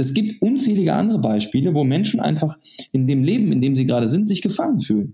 Es 0.00 0.14
gibt 0.14 0.40
unzählige 0.40 0.94
andere 0.94 1.18
Beispiele, 1.18 1.74
wo 1.74 1.84
Menschen 1.84 2.20
einfach 2.20 2.58
in 2.90 3.06
dem 3.06 3.22
Leben, 3.22 3.52
in 3.52 3.60
dem 3.60 3.76
sie 3.76 3.84
gerade 3.84 4.08
sind, 4.08 4.28
sich 4.28 4.40
gefangen 4.40 4.80
fühlen. 4.80 5.12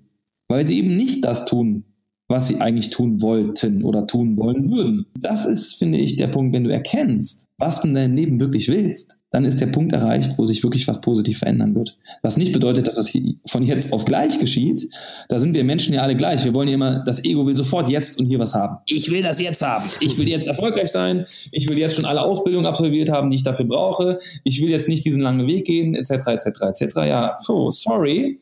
Weil 0.49 0.65
sie 0.65 0.79
eben 0.79 0.97
nicht 0.97 1.25
das 1.25 1.45
tun, 1.45 1.83
was 2.29 2.47
sie 2.49 2.61
eigentlich 2.61 2.91
tun 2.91 3.21
wollten 3.21 3.83
oder 3.83 4.07
tun 4.07 4.37
wollen 4.37 4.71
würden. 4.71 5.07
Das 5.21 5.45
ist, 5.45 5.75
finde 5.75 5.99
ich, 5.99 6.15
der 6.15 6.29
Punkt, 6.29 6.55
wenn 6.55 6.63
du 6.63 6.73
erkennst, 6.73 7.49
was 7.59 7.83
du 7.83 7.89
in 7.89 7.95
deinem 7.95 8.15
Leben 8.15 8.39
wirklich 8.39 8.69
willst, 8.69 9.21
dann 9.37 9.45
ist 9.45 9.61
der 9.61 9.67
Punkt 9.67 9.93
erreicht, 9.93 10.39
wo 10.39 10.47
sich 10.47 10.63
wirklich 10.63 10.89
was 10.89 11.03
positiv 11.03 11.41
verändern 11.41 11.75
wird. 11.75 11.95
Was 12.23 12.39
nicht 12.39 12.55
bedeutet, 12.55 12.87
dass 12.87 12.97
das 12.97 13.13
von 13.45 13.63
jetzt 13.65 13.93
auf 13.93 14.07
gleich 14.07 14.39
geschieht. 14.39 14.89
Da 15.29 15.39
sind 15.39 15.53
wir 15.53 15.63
Menschen 15.63 15.93
ja 15.93 16.01
alle 16.01 16.17
gleich. 16.17 16.43
Wir 16.47 16.55
wollen 16.55 16.69
ja 16.69 16.75
immer, 16.75 17.05
das 17.05 17.23
Ego 17.23 17.47
will 17.47 17.55
sofort 17.55 17.91
jetzt 17.91 18.19
und 18.19 18.29
hier 18.29 18.39
was 18.39 18.55
haben. 18.55 18.79
Ich 18.87 19.11
will 19.11 19.21
das 19.21 19.39
jetzt 19.39 19.61
haben. 19.61 19.85
Ich 20.01 20.17
will 20.17 20.27
jetzt 20.27 20.49
erfolgreich 20.49 20.91
sein. 20.91 21.27
Ich 21.53 21.69
will 21.69 21.79
jetzt 21.79 21.97
schon 21.97 22.07
alle 22.07 22.23
Ausbildungen 22.23 22.65
absolviert 22.65 23.11
haben, 23.11 23.29
die 23.29 23.37
ich 23.37 23.43
dafür 23.43 23.67
brauche. 23.67 24.19
Ich 24.43 24.63
will 24.63 24.71
jetzt 24.71 24.89
nicht 24.89 25.05
diesen 25.05 25.21
langen 25.21 25.47
Weg 25.47 25.67
gehen, 25.67 25.95
etc., 25.95 26.29
etc., 26.29 26.47
etc. 26.63 26.97
Ja, 27.07 27.37
so, 27.43 27.69
sorry. 27.69 28.41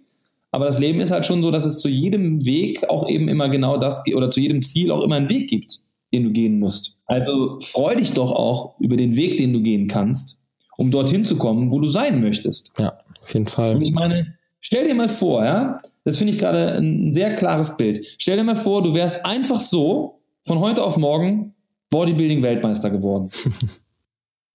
Aber 0.52 0.66
das 0.66 0.78
Leben 0.78 1.00
ist 1.00 1.11
halt 1.11 1.26
schon 1.26 1.42
so, 1.42 1.50
dass 1.50 1.64
es 1.64 1.80
zu 1.80 1.88
jedem 1.88 2.44
Weg 2.44 2.88
auch 2.88 3.09
eben 3.09 3.26
immer 3.26 3.48
genau 3.48 3.78
das 3.78 4.04
oder 4.14 4.30
zu 4.30 4.40
jedem 4.40 4.62
Ziel 4.62 4.92
auch 4.92 5.02
immer 5.02 5.16
einen 5.16 5.28
Weg 5.28 5.50
gibt, 5.50 5.80
den 6.12 6.22
du 6.22 6.30
gehen 6.30 6.61
musst. 6.61 7.00
Also 7.07 7.59
freu 7.61 7.96
dich 7.96 8.12
doch 8.12 8.30
auch 8.30 8.78
über 8.78 8.96
den 8.96 9.16
Weg, 9.16 9.38
den 9.38 9.52
du 9.52 9.61
gehen 9.61 9.88
kannst, 9.88 10.43
um 10.76 10.90
dorthin 10.90 11.24
zu 11.24 11.37
kommen, 11.37 11.70
wo 11.70 11.80
du 11.80 11.87
sein 11.87 12.20
möchtest. 12.20 12.72
Ja, 12.78 12.98
auf 13.22 13.32
jeden 13.32 13.48
Fall. 13.48 13.76
Und 13.76 13.82
ich 13.82 13.92
meine, 13.92 14.34
stell 14.60 14.87
dir 14.87 14.94
mal 14.94 15.08
vor, 15.08 15.44
ja, 15.44 15.80
das 16.04 16.18
finde 16.18 16.32
ich 16.32 16.38
gerade 16.38 16.74
ein 16.74 17.12
sehr 17.12 17.34
klares 17.37 17.76
Bild. 17.76 18.00
Stell 18.18 18.37
dir 18.37 18.44
mal 18.44 18.56
vor, 18.56 18.82
du 18.82 18.94
wärst 18.94 19.24
einfach 19.24 19.60
so 19.60 20.20
von 20.44 20.60
heute 20.60 20.82
auf 20.82 20.96
morgen 20.96 21.54
Bodybuilding-Weltmeister 21.90 22.90
geworden. 22.90 23.30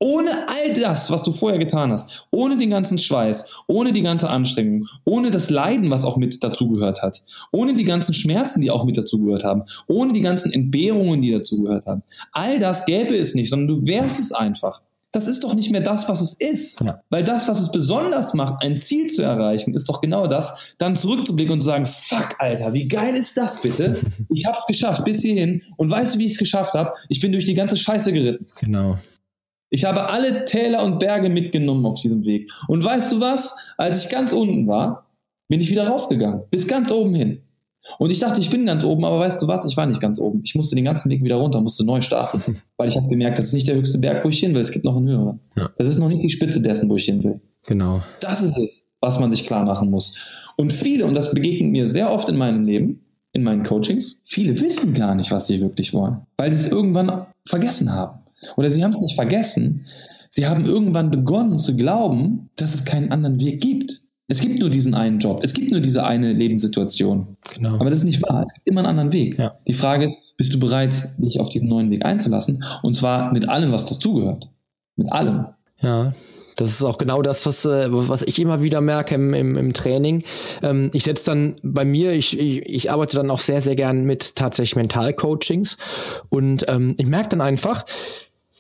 Ohne 0.02 0.30
all 0.48 0.82
das, 0.82 1.12
was 1.12 1.24
du 1.24 1.34
vorher 1.34 1.60
getan 1.60 1.92
hast, 1.92 2.26
ohne 2.32 2.58
den 2.58 2.70
ganzen 2.70 2.98
Schweiß, 2.98 3.64
ohne 3.68 3.92
die 3.92 4.02
ganze 4.02 4.30
Anstrengung, 4.30 4.88
ohne 5.04 5.30
das 5.30 5.50
Leiden, 5.50 5.90
was 5.90 6.06
auch 6.06 6.16
mit 6.16 6.42
dazugehört 6.42 7.02
hat, 7.02 7.22
ohne 7.52 7.76
die 7.76 7.84
ganzen 7.84 8.14
Schmerzen, 8.14 8.62
die 8.62 8.72
auch 8.72 8.86
mit 8.86 8.98
dazugehört 8.98 9.44
haben, 9.44 9.64
ohne 9.88 10.14
die 10.14 10.22
ganzen 10.22 10.54
Entbehrungen, 10.54 11.22
die 11.22 11.32
dazugehört 11.32 11.86
haben. 11.86 12.04
All 12.32 12.60
das 12.60 12.86
gäbe 12.86 13.14
es 13.18 13.36
nicht, 13.36 13.50
sondern 13.50 13.68
du 13.68 13.88
wärst 13.88 14.22
es 14.22 14.32
einfach. 14.32 14.82
Das 15.12 15.28
ist 15.28 15.44
doch 15.44 15.56
nicht 15.56 15.72
mehr 15.72 15.82
das, 15.82 16.08
was 16.08 16.22
es 16.22 16.34
ist. 16.34 16.82
Ja. 16.82 17.02
Weil 17.10 17.24
das, 17.24 17.48
was 17.48 17.60
es 17.60 17.72
besonders 17.72 18.36
macht, 18.36 18.64
ein 18.64 18.78
Ziel 18.78 19.10
zu 19.10 19.24
erreichen, 19.24 19.74
ist 19.74 19.90
doch 19.90 20.02
genau 20.02 20.28
das, 20.28 20.76
dann 20.78 20.96
zurückzublicken 20.96 21.54
und 21.54 21.62
zu 21.62 21.66
sagen, 21.66 21.88
fuck, 21.88 22.36
Alter, 22.38 22.74
wie 22.74 22.88
geil 22.88 23.16
ist 23.16 23.36
das 23.38 23.62
bitte? 23.62 23.98
Ich 24.32 24.46
hab's 24.46 24.68
geschafft 24.68 25.04
bis 25.06 25.22
hierhin 25.22 25.64
und 25.78 25.90
weißt 25.90 26.16
du, 26.16 26.20
wie 26.20 26.26
ich 26.26 26.34
es 26.34 26.38
geschafft 26.38 26.74
habe? 26.76 26.94
Ich 27.10 27.20
bin 27.20 27.32
durch 27.32 27.46
die 27.46 27.56
ganze 27.56 27.78
Scheiße 27.78 28.14
geritten. 28.14 28.46
Genau. 28.60 28.98
Ich 29.72 29.86
habe 29.86 30.08
alle 30.10 30.46
Täler 30.46 30.84
und 30.84 31.00
Berge 31.00 31.30
mitgenommen 31.30 31.86
auf 31.86 32.00
diesem 32.00 32.24
Weg. 32.26 32.52
Und 32.68 32.84
weißt 32.84 33.12
du 33.12 33.20
was? 33.20 33.58
Als 33.78 34.06
ich 34.06 34.12
ganz 34.12 34.34
unten 34.34 34.68
war, 34.68 35.08
bin 35.48 35.62
ich 35.62 35.70
wieder 35.70 35.88
raufgegangen. 35.88 36.44
Bis 36.52 36.68
ganz 36.68 36.92
oben 36.92 37.14
hin. 37.14 37.42
Und 37.98 38.12
ich 38.12 38.20
dachte, 38.20 38.40
ich 38.40 38.50
bin 38.50 38.66
ganz 38.66 38.84
oben, 38.84 39.04
aber 39.04 39.20
weißt 39.20 39.42
du 39.42 39.48
was? 39.48 39.66
Ich 39.66 39.76
war 39.76 39.86
nicht 39.86 40.02
ganz 40.02 40.20
oben. 40.20 40.42
Ich 40.44 40.56
musste 40.56 40.76
den 40.76 40.86
ganzen 40.86 41.10
Weg 41.10 41.24
wieder 41.24 41.38
runter, 41.38 41.62
musste 41.62 41.86
neu 41.86 42.02
starten. 42.02 42.58
weil 42.78 42.90
ich 42.90 42.96
habe 42.96 43.08
gemerkt, 43.08 43.40
das 43.40 43.48
ist 43.48 43.54
nicht 43.54 43.68
der 43.68 43.76
höchste 43.76 43.98
Berg, 43.98 44.24
wo 44.24 44.30
ich 44.30 44.40
hin 44.40 44.54
will. 44.54 44.62
Es 44.62 44.72
gibt 44.72 44.86
noch 44.86 44.96
einen 44.96 45.08
höheren. 45.08 45.40
Ja. 45.56 45.70
Das 45.78 45.88
ist 45.88 46.00
noch 46.00 46.10
nicht 46.10 46.24
die 46.24 46.30
Spitze 46.30 46.62
dessen, 46.62 46.90
wo 46.90 46.96
ich 46.96 47.06
hin 47.06 47.24
will. 47.24 47.42
Genau. 47.66 48.02
Das 48.22 48.42
ist 48.42 48.58
es, 48.58 48.86
was 49.00 49.20
man 49.20 49.32
sich 49.32 49.46
klar 49.46 49.66
machen 49.66 49.90
muss. 49.90 50.16
Und 50.56 50.72
viele, 50.72 51.06
und 51.06 51.16
das 51.16 51.34
begegnet 51.34 51.72
mir 51.72 51.88
sehr 51.88 52.12
oft 52.12 52.30
in 52.30 52.38
meinem 52.38 52.66
Leben, 52.66 53.02
in 53.32 53.44
meinen 53.44 53.64
Coachings, 53.64 54.22
viele 54.26 54.60
wissen 54.60 54.94
gar 54.94 55.16
nicht, 55.16 55.32
was 55.32 55.48
sie 55.48 55.62
wirklich 55.62 55.94
wollen, 55.94 56.22
weil 56.38 56.52
sie 56.52 56.58
es 56.58 56.72
irgendwann 56.72 57.28
vergessen 57.46 57.94
haben. 57.94 58.20
Oder 58.58 58.70
sie 58.70 58.84
haben 58.84 58.92
es 58.92 59.02
nicht 59.02 59.16
vergessen. 59.16 59.86
Sie 60.30 60.48
haben 60.48 60.66
irgendwann 60.66 61.12
begonnen 61.12 61.58
zu 61.58 61.76
glauben, 61.76 62.50
dass 62.56 62.76
es 62.76 62.86
keinen 62.86 63.12
anderen 63.12 63.40
Weg 63.40 63.62
gibt. 63.62 64.02
Es 64.30 64.42
gibt 64.42 64.60
nur 64.60 64.70
diesen 64.70 64.94
einen 64.94 65.18
Job. 65.18 65.42
Es 65.44 65.54
gibt 65.56 65.72
nur 65.72 65.80
diese 65.80 66.06
eine 66.06 66.34
Lebenssituation. 66.34 67.36
Genau. 67.56 67.76
Aber 67.76 67.90
das 67.90 68.00
ist 68.00 68.06
nicht 68.06 68.22
wahr. 68.22 68.44
Es 68.48 68.54
gibt 68.54 68.68
immer 68.68 68.82
einen 68.82 68.90
anderen 68.90 69.12
Weg. 69.12 69.40
Ja. 69.40 69.58
Die 69.68 69.74
Frage 69.74 70.06
ist, 70.06 70.18
bist 70.38 70.54
du 70.54 70.60
bereit, 70.60 70.96
dich 71.18 71.40
auf 71.40 71.50
diesen 71.50 71.68
neuen 71.68 71.90
Weg 71.90 72.06
einzulassen? 72.06 72.64
Und 72.84 72.96
zwar 72.96 73.34
mit 73.34 73.50
allem, 73.50 73.72
was 73.72 73.88
dazugehört. 73.88 74.50
Mit 74.96 75.12
allem. 75.12 75.48
Ja, 75.82 76.12
das 76.58 76.70
ist 76.70 76.84
auch 76.84 76.98
genau 76.98 77.22
das, 77.22 77.46
was, 77.46 77.66
äh, 77.66 77.88
was 77.90 78.22
ich 78.22 78.40
immer 78.40 78.62
wieder 78.62 78.82
merke 78.82 79.16
im, 79.16 79.34
im, 79.34 79.58
im 79.58 79.74
Training. 79.74 80.24
Ähm, 80.62 80.92
ich 80.94 81.06
setze 81.06 81.32
dann 81.32 81.56
bei 81.64 81.86
mir, 81.86 82.12
ich, 82.12 82.38
ich, 82.38 82.66
ich 82.68 82.92
arbeite 82.92 83.18
dann 83.18 83.32
auch 83.32 83.40
sehr, 83.40 83.62
sehr 83.62 83.76
gern 83.76 84.04
mit 84.04 84.36
tatsächlich 84.36 84.76
Mentalcoachings. 84.76 85.78
Und 86.30 86.66
ähm, 86.68 86.96
ich 87.00 87.08
merke 87.08 87.30
dann 87.30 87.42
einfach, 87.42 87.86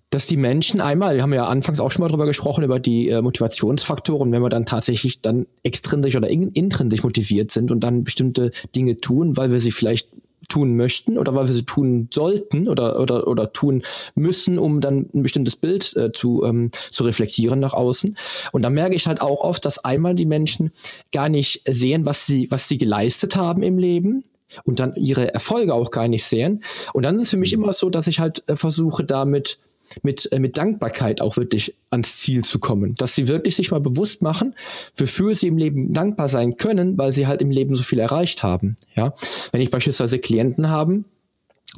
dass 0.10 0.26
die 0.26 0.38
Menschen 0.38 0.82
einmal, 0.82 1.16
wir 1.16 1.22
haben 1.22 1.34
ja 1.34 1.46
anfangs 1.46 1.80
auch 1.80 1.92
schon 1.92 2.02
mal 2.02 2.10
drüber 2.10 2.26
gesprochen, 2.26 2.64
über 2.64 2.80
die 2.80 3.10
äh, 3.10 3.22
Motivationsfaktoren, 3.22 4.32
wenn 4.32 4.42
wir 4.42 4.50
dann 4.50 4.66
tatsächlich 4.66 5.22
dann 5.22 5.46
extrinsisch 5.64 6.16
oder 6.16 6.30
in, 6.30 6.52
intrinsisch 6.52 7.04
motiviert 7.04 7.52
sind 7.52 7.70
und 7.70 7.84
dann 7.84 8.04
bestimmte 8.04 8.52
Dinge 8.76 8.98
tun, 8.98 9.38
weil 9.38 9.52
wir 9.52 9.60
sie 9.60 9.72
vielleicht 9.72 10.10
tun 10.48 10.76
möchten 10.76 11.20
oder 11.20 11.36
weil 11.36 11.48
wir 11.48 11.54
sie 11.54 11.66
tun 11.66 12.08
sollten 12.12 12.68
oder, 12.68 13.00
oder, 13.00 13.28
oder 13.28 13.54
tun 13.54 13.84
müssen, 14.16 14.58
um 14.58 14.82
dann 14.82 15.08
ein 15.14 15.22
bestimmtes 15.22 15.56
Bild 15.56 15.96
äh, 15.96 16.12
zu, 16.12 16.44
ähm, 16.44 16.72
zu 16.90 17.04
reflektieren 17.04 17.60
nach 17.60 17.74
außen. 17.74 18.18
Und 18.52 18.64
da 18.64 18.72
merke 18.72 18.96
ich 18.96 19.06
halt 19.06 19.22
auch 19.22 19.42
oft, 19.42 19.64
dass 19.66 19.86
einmal 19.86 20.16
die 20.16 20.26
Menschen 20.26 20.72
gar 21.12 21.30
nicht 21.30 21.62
sehen, 21.66 22.08
was 22.08 22.26
sie, 22.26 22.50
was 22.50 22.68
sie 22.68 22.80
geleistet 22.80 23.36
haben 23.36 23.62
im 23.62 23.78
Leben, 23.78 24.24
und 24.64 24.80
dann 24.80 24.96
ihre 24.96 25.32
Erfolge 25.32 25.76
auch 25.76 25.92
gar 25.92 26.08
nicht 26.08 26.26
sehen. 26.26 26.64
Und 26.94 27.04
dann 27.04 27.20
ist 27.20 27.30
für 27.30 27.38
mich 27.38 27.54
immer 27.54 27.72
so, 27.72 27.92
dass 27.92 28.08
ich 28.08 28.20
halt 28.20 28.42
äh, 28.50 28.56
versuche, 28.56 29.04
damit 29.04 29.60
mit, 30.04 30.32
äh, 30.32 30.40
mit 30.40 30.58
Dankbarkeit 30.58 31.22
auch 31.22 31.38
wirklich 31.38 31.76
ans 31.90 32.18
Ziel 32.18 32.44
zu 32.44 32.60
kommen. 32.60 32.96
Dass 32.96 33.16
sie 33.16 33.28
wirklich 33.28 33.56
sich 33.56 33.72
mal 33.72 33.80
bewusst 33.80 34.22
machen, 34.22 34.56
wofür 34.96 35.36
sie 35.36 35.48
im 35.48 35.58
Leben 35.58 35.94
dankbar 35.94 36.28
sein 36.28 36.58
können, 36.58 36.98
weil 36.98 37.12
sie 37.12 37.28
halt 37.28 37.42
im 37.42 37.52
Leben 37.52 37.76
so 37.76 37.84
viel 37.84 38.00
erreicht 38.00 38.44
haben. 38.44 38.76
Ja, 38.96 39.14
wenn 39.52 39.62
ich 39.62 39.70
beispielsweise 39.70 40.20
Klienten 40.20 40.70
haben, 40.70 41.06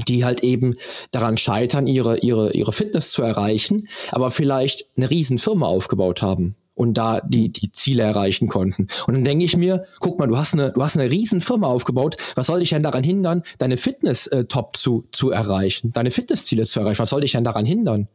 die 0.08 0.24
halt 0.24 0.44
eben 0.44 0.76
daran 1.12 1.38
scheitern, 1.38 1.86
ihre, 1.88 2.20
ihre, 2.20 2.54
ihre 2.54 2.74
Fitness 2.74 3.12
zu 3.12 3.24
erreichen, 3.24 3.88
aber 4.12 4.32
vielleicht 4.32 4.88
eine 4.96 5.10
riesen 5.10 5.38
Firma 5.38 5.68
aufgebaut 5.68 6.22
haben 6.22 6.56
und 6.82 6.96
da 6.96 7.22
die, 7.22 7.50
die 7.50 7.72
Ziele 7.72 8.02
erreichen 8.02 8.48
konnten. 8.48 8.88
Und 9.06 9.14
dann 9.14 9.24
denke 9.24 9.46
ich 9.46 9.56
mir, 9.56 9.86
guck 10.00 10.18
mal, 10.18 10.26
du 10.26 10.36
hast 10.36 10.56
eine, 10.56 10.72
du 10.72 10.84
hast 10.84 10.98
eine 10.98 11.12
riesen 11.12 11.40
Firma 11.40 11.68
aufgebaut. 11.68 12.18
Was 12.34 12.48
soll 12.48 12.62
dich 12.62 12.72
denn 12.72 12.82
daran 12.82 13.04
hindern, 13.04 13.44
deine 13.60 13.78
Fitness 13.78 14.26
äh, 14.26 14.46
top 14.46 14.76
zu, 14.76 15.06
zu 15.12 15.30
erreichen, 15.30 15.92
deine 15.92 16.10
Fitnessziele 16.10 16.66
zu 16.66 16.80
erreichen? 16.80 16.98
Was 16.98 17.12
soll 17.12 17.22
dich 17.22 17.34
denn 17.34 17.44
daran 17.44 17.66
hindern? 17.66 18.08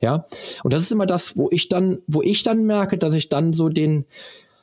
Ja. 0.00 0.24
Und 0.62 0.72
das 0.72 0.82
ist 0.82 0.92
immer 0.92 1.06
das, 1.06 1.36
wo 1.36 1.48
ich 1.50 1.68
dann, 1.68 1.98
wo 2.06 2.22
ich 2.22 2.44
dann 2.44 2.64
merke, 2.64 2.96
dass 2.96 3.14
ich 3.14 3.28
dann 3.28 3.52
so 3.52 3.68
den, 3.68 4.04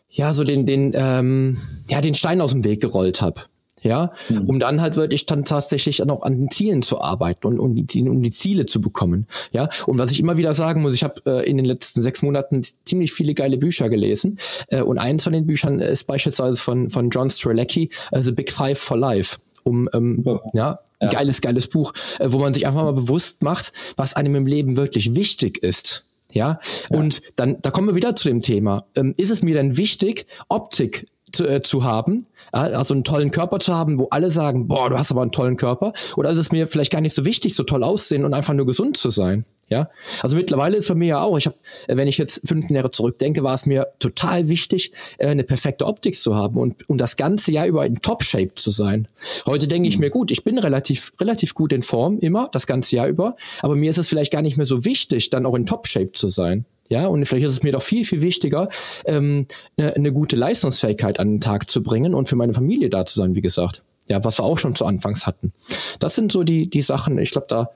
ja, 0.10 0.34
so 0.34 0.46
den, 0.46 0.66
den, 0.66 0.94
ähm, 0.96 1.58
ja, 1.90 2.00
den 2.00 2.14
Stein 2.14 2.40
aus 2.40 2.52
dem 2.52 2.64
Weg 2.64 2.80
gerollt 2.80 3.22
habe 3.22 3.42
ja, 3.82 4.12
mhm. 4.30 4.42
um 4.42 4.60
dann 4.60 4.82
halt 4.82 4.96
wirklich 4.96 5.26
dann 5.26 5.44
tatsächlich 5.46 6.00
noch 6.00 6.24
an 6.24 6.38
den 6.38 6.50
Zielen 6.50 6.82
zu 6.82 7.02
arbeiten 7.02 7.48
und 7.48 7.60
um 7.60 7.76
die, 7.76 8.10
um 8.10 8.22
die 8.22 8.32
Ziele 8.32 8.66
zu 8.66 8.82
bekommen, 8.82 9.28
ja. 9.52 9.70
Und 9.88 9.98
was 9.98 10.12
ich 10.12 10.20
immer 10.20 10.38
wieder 10.38 10.54
sagen 10.54 10.82
muss, 10.82 10.94
ich 10.94 11.04
habe 11.04 11.22
äh, 11.26 11.50
in 11.50 11.58
den 11.58 11.66
letzten 11.66 12.02
sechs 12.02 12.22
Monaten 12.22 12.62
ziemlich 12.86 13.12
viele 13.12 13.34
geile 13.34 13.58
Bücher 13.58 13.90
gelesen 13.90 14.40
äh, 14.70 14.82
und 14.82 14.98
eins 14.98 15.24
von 15.24 15.34
den 15.34 15.46
Büchern 15.46 15.80
ist 15.80 16.06
beispielsweise 16.06 16.62
von 16.62 16.90
von 16.90 17.10
John 17.10 17.30
Strelecki, 17.30 17.90
äh, 18.12 18.22
The 18.22 18.32
Big 18.32 18.52
Five 18.52 18.80
for 18.80 18.98
Life 18.98 19.38
um 19.64 19.90
ähm, 19.94 20.24
ja, 20.54 20.80
ja, 21.02 21.10
geiles, 21.10 21.42
geiles 21.42 21.68
Buch, 21.68 21.94
äh, 22.20 22.28
wo 22.30 22.40
man 22.40 22.54
sich 22.54 22.66
einfach 22.66 22.84
mal 22.84 22.94
bewusst 22.94 23.44
macht, 23.44 23.72
was 23.98 24.16
einem 24.16 24.36
im 24.36 24.46
Leben 24.46 24.78
wirklich 24.78 25.16
wichtig 25.16 25.64
ist. 25.64 26.06
Ja? 26.32 26.60
ja, 26.90 26.98
und 26.98 27.22
dann, 27.36 27.58
da 27.62 27.72
kommen 27.72 27.88
wir 27.88 27.96
wieder 27.96 28.16
zu 28.16 28.28
dem 28.28 28.42
Thema. 28.42 28.86
Ähm, 28.96 29.14
ist 29.18 29.32
es 29.32 29.42
mir 29.42 29.56
denn 29.56 29.78
wichtig, 29.78 30.26
Optik 30.48 31.08
zu, 31.32 31.48
äh, 31.48 31.62
zu 31.62 31.84
haben, 31.84 32.28
also 32.52 32.94
einen 32.94 33.04
tollen 33.04 33.32
Körper 33.32 33.60
zu 33.60 33.76
haben, 33.76 34.00
wo 34.00 34.08
alle 34.12 34.32
sagen, 34.32 34.68
boah, 34.68 34.90
du 34.90 34.98
hast 34.98 35.12
aber 35.12 35.22
einen 35.22 35.32
tollen 35.32 35.58
Körper, 35.58 35.94
oder 36.16 36.30
ist 36.30 36.38
es 36.38 36.52
mir 36.52 36.68
vielleicht 36.68 36.92
gar 36.92 37.02
nicht 37.02 37.16
so 37.16 37.26
wichtig, 37.26 37.56
so 37.56 37.64
toll 37.64 37.84
aussehen 37.84 38.26
und 38.26 38.34
einfach 38.34 38.54
nur 38.54 38.66
gesund 38.66 38.98
zu 38.98 39.10
sein? 39.10 39.46
Ja, 39.70 39.88
also 40.24 40.36
mittlerweile 40.36 40.78
ist 40.78 40.88
bei 40.88 40.96
mir 40.96 41.08
ja 41.10 41.22
auch, 41.22 41.38
ich 41.38 41.46
habe, 41.46 41.56
äh, 41.88 41.96
wenn 41.96 42.08
ich 42.08 42.18
jetzt 42.18 42.42
15 42.48 42.76
Jahre 42.76 42.90
zurückdenke, 42.90 43.44
war 43.44 43.54
es 43.54 43.68
mir 43.68 43.88
total 44.00 44.50
wichtig, 44.50 44.92
äh, 45.20 45.28
eine 45.28 45.44
perfekte 45.44 45.86
Optik 45.86 46.16
zu 46.16 46.36
haben 46.36 46.58
und, 46.58 46.90
und 46.90 46.98
das 46.98 47.18
ganze 47.18 47.52
Jahr 47.52 47.68
über 47.68 47.86
in 47.86 48.02
Top-Shape 48.02 48.56
zu 48.56 48.72
sein. 48.72 49.08
Heute 49.46 49.68
denke 49.68 49.88
ich 49.88 49.98
mhm. 49.98 50.06
mir, 50.06 50.10
gut, 50.10 50.32
ich 50.32 50.44
bin 50.44 50.58
relativ, 50.58 51.12
relativ 51.22 51.54
gut 51.54 51.72
in 51.72 51.84
Form, 51.84 52.18
immer, 52.18 52.50
das 52.52 52.66
ganze 52.66 52.96
Jahr 52.96 53.08
über, 53.08 53.36
aber 53.62 53.76
mir 53.76 53.92
ist 53.92 54.00
es 54.00 54.10
vielleicht 54.10 54.32
gar 54.32 54.42
nicht 54.42 54.58
mehr 54.58 54.66
so 54.66 54.86
wichtig, 54.86 55.30
dann 55.30 55.46
auch 55.46 55.56
in 55.56 55.68
Top-Shape 55.68 56.14
zu 56.14 56.30
sein. 56.30 56.66
Ja, 56.90 57.06
und 57.06 57.24
vielleicht 57.26 57.46
ist 57.46 57.54
es 57.54 57.64
mir 57.64 57.72
doch 57.72 57.84
viel, 57.84 58.04
viel 58.04 58.22
wichtiger, 58.22 58.68
ähm, 59.06 59.46
eine, 59.78 59.96
eine 59.96 60.12
gute 60.12 60.36
Leistungsfähigkeit 60.36 61.20
an 61.20 61.36
den 61.36 61.42
Tag 61.42 61.70
zu 61.70 61.84
bringen 61.84 62.16
und 62.16 62.28
für 62.28 62.36
meine 62.36 62.54
Familie 62.54 62.90
da 62.90 63.06
zu 63.06 63.18
sein, 63.20 63.36
wie 63.36 63.42
gesagt. 63.42 63.84
Ja, 64.08 64.24
was 64.24 64.40
wir 64.40 64.44
auch 64.44 64.58
schon 64.58 64.76
zu 64.76 64.86
Anfangs 64.86 65.28
hatten. 65.28 65.54
Das 66.00 66.16
sind 66.16 66.32
so 66.32 66.44
die, 66.44 66.68
die 66.68 66.82
Sachen, 66.82 67.20
ich 67.20 67.30
glaube, 67.30 67.46
da, 67.48 67.70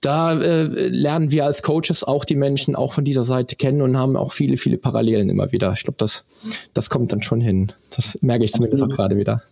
da 0.00 0.32
äh, 0.40 0.64
lernen 0.88 1.30
wir 1.30 1.44
als 1.44 1.62
Coaches 1.62 2.04
auch 2.04 2.24
die 2.24 2.36
Menschen 2.36 2.74
auch 2.74 2.94
von 2.94 3.04
dieser 3.04 3.22
Seite 3.22 3.56
kennen 3.56 3.82
und 3.82 3.98
haben 3.98 4.16
auch 4.16 4.32
viele, 4.32 4.56
viele 4.56 4.78
Parallelen 4.78 5.28
immer 5.28 5.52
wieder. 5.52 5.74
Ich 5.74 5.82
glaube, 5.82 5.98
das, 5.98 6.24
das 6.72 6.88
kommt 6.88 7.12
dann 7.12 7.20
schon 7.20 7.42
hin. 7.42 7.70
Das 7.94 8.16
merke 8.22 8.46
ich 8.46 8.52
zumindest 8.52 8.82
auch 8.82 8.88
gerade 8.88 9.16
wieder. 9.16 9.42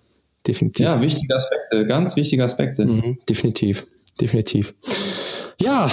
Definitiv. 0.46 0.86
Ja, 0.86 1.00
wichtige 1.02 1.36
Aspekte, 1.36 1.86
ganz 1.86 2.16
wichtige 2.16 2.44
Aspekte. 2.44 2.86
Mhm, 2.86 3.18
definitiv, 3.28 3.84
definitiv. 4.18 4.72
Ja, 5.62 5.90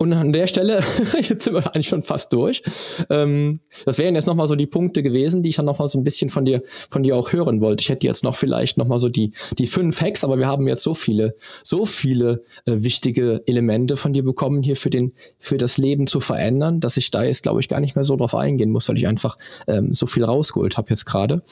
und 0.00 0.12
an 0.12 0.32
der 0.32 0.48
Stelle, 0.48 0.82
jetzt 1.20 1.44
sind 1.44 1.54
wir 1.54 1.64
eigentlich 1.68 1.86
schon 1.86 2.02
fast 2.02 2.32
durch. 2.32 2.62
Ähm, 3.10 3.60
das 3.84 3.98
wären 3.98 4.16
jetzt 4.16 4.26
nochmal 4.26 4.48
so 4.48 4.56
die 4.56 4.66
Punkte 4.66 5.04
gewesen, 5.04 5.44
die 5.44 5.50
ich 5.50 5.56
dann 5.56 5.66
nochmal 5.66 5.86
so 5.86 6.00
ein 6.00 6.04
bisschen 6.04 6.30
von 6.30 6.44
dir, 6.44 6.62
von 6.90 7.04
dir 7.04 7.16
auch 7.16 7.32
hören 7.32 7.60
wollte. 7.60 7.82
Ich 7.82 7.90
hätte 7.90 8.08
jetzt 8.08 8.24
noch 8.24 8.34
vielleicht 8.34 8.76
nochmal 8.76 8.98
so 8.98 9.08
die, 9.08 9.32
die 9.56 9.68
fünf 9.68 10.00
Hacks, 10.00 10.24
aber 10.24 10.38
wir 10.38 10.48
haben 10.48 10.66
jetzt 10.66 10.82
so 10.82 10.94
viele, 10.94 11.36
so 11.62 11.86
viele 11.86 12.42
äh, 12.66 12.72
wichtige 12.78 13.42
Elemente 13.46 13.94
von 13.94 14.12
dir 14.12 14.24
bekommen, 14.24 14.64
hier 14.64 14.74
für 14.74 14.90
den, 14.90 15.12
für 15.38 15.58
das 15.58 15.78
Leben 15.78 16.08
zu 16.08 16.18
verändern, 16.18 16.80
dass 16.80 16.96
ich 16.96 17.12
da 17.12 17.22
jetzt, 17.22 17.44
glaube 17.44 17.60
ich, 17.60 17.68
gar 17.68 17.78
nicht 17.78 17.94
mehr 17.94 18.04
so 18.04 18.16
drauf 18.16 18.34
eingehen 18.34 18.70
muss, 18.70 18.88
weil 18.88 18.98
ich 18.98 19.06
einfach 19.06 19.38
ähm, 19.68 19.94
so 19.94 20.06
viel 20.06 20.24
rausgeholt 20.24 20.76
habe 20.76 20.90
jetzt 20.90 21.06
gerade. 21.06 21.42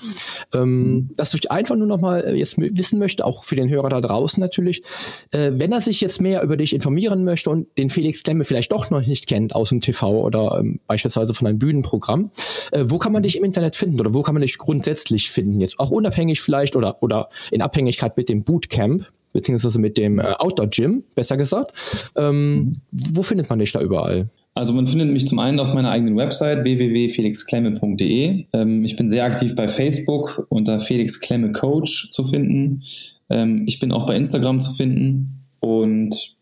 Ähm, 0.52 1.10
dass 1.16 1.32
ich 1.34 1.48
einfach 1.52 1.76
nur 1.76 1.86
nochmal 1.86 2.24
äh, 2.24 2.34
jetzt 2.34 2.58
wissen 2.58 2.98
möchte, 2.98 3.24
auch 3.24 3.44
für 3.44 3.54
den 3.54 3.68
Hörer 3.68 3.88
da 3.88 4.00
draußen 4.00 4.40
natürlich, 4.40 4.82
äh, 5.30 5.52
wenn 5.54 5.70
er 5.70 5.80
sich 5.80 6.00
jetzt 6.00 6.20
mehr 6.20 6.42
über 6.42 6.56
dich 6.56 6.74
informieren 6.74 7.22
möchte 7.22 7.51
und 7.52 7.66
den 7.78 7.90
Felix 7.90 8.22
Klemme 8.22 8.44
vielleicht 8.44 8.72
doch 8.72 8.90
noch 8.90 9.06
nicht 9.06 9.26
kennt 9.26 9.54
aus 9.54 9.68
dem 9.68 9.80
TV 9.80 10.24
oder 10.24 10.58
ähm, 10.58 10.80
beispielsweise 10.86 11.34
von 11.34 11.46
einem 11.46 11.58
Bühnenprogramm, 11.58 12.30
äh, 12.72 12.84
wo 12.88 12.98
kann 12.98 13.12
man 13.12 13.22
dich 13.22 13.36
im 13.36 13.44
Internet 13.44 13.76
finden 13.76 14.00
oder 14.00 14.14
wo 14.14 14.22
kann 14.22 14.34
man 14.34 14.42
dich 14.42 14.58
grundsätzlich 14.58 15.30
finden? 15.30 15.60
Jetzt 15.60 15.78
auch 15.78 15.90
unabhängig 15.90 16.40
vielleicht 16.40 16.74
oder, 16.74 17.02
oder 17.02 17.28
in 17.50 17.62
Abhängigkeit 17.62 18.16
mit 18.16 18.28
dem 18.28 18.42
Bootcamp 18.42 19.12
beziehungsweise 19.32 19.80
mit 19.80 19.96
dem 19.96 20.18
äh, 20.18 20.34
Outdoor 20.38 20.68
Gym, 20.68 21.04
besser 21.14 21.36
gesagt. 21.36 22.10
Ähm, 22.16 22.74
wo 22.90 23.22
findet 23.22 23.48
man 23.48 23.58
dich 23.58 23.72
da 23.72 23.80
überall? 23.80 24.28
Also 24.54 24.74
man 24.74 24.86
findet 24.86 25.10
mich 25.10 25.26
zum 25.26 25.38
einen 25.38 25.58
auf 25.60 25.72
meiner 25.72 25.90
eigenen 25.90 26.16
Website 26.16 26.64
www.felixklemme.de. 26.64 28.44
Ähm, 28.52 28.84
ich 28.84 28.96
bin 28.96 29.08
sehr 29.08 29.24
aktiv 29.24 29.54
bei 29.54 29.68
Facebook 29.68 30.46
unter 30.50 30.80
Felix 30.80 31.20
Klemme 31.20 31.52
Coach 31.52 32.10
zu 32.12 32.24
finden. 32.24 32.82
Ähm, 33.30 33.64
ich 33.66 33.78
bin 33.78 33.92
auch 33.92 34.06
bei 34.06 34.16
Instagram 34.16 34.60
zu 34.60 34.70
finden 34.72 35.46
und 35.60 36.36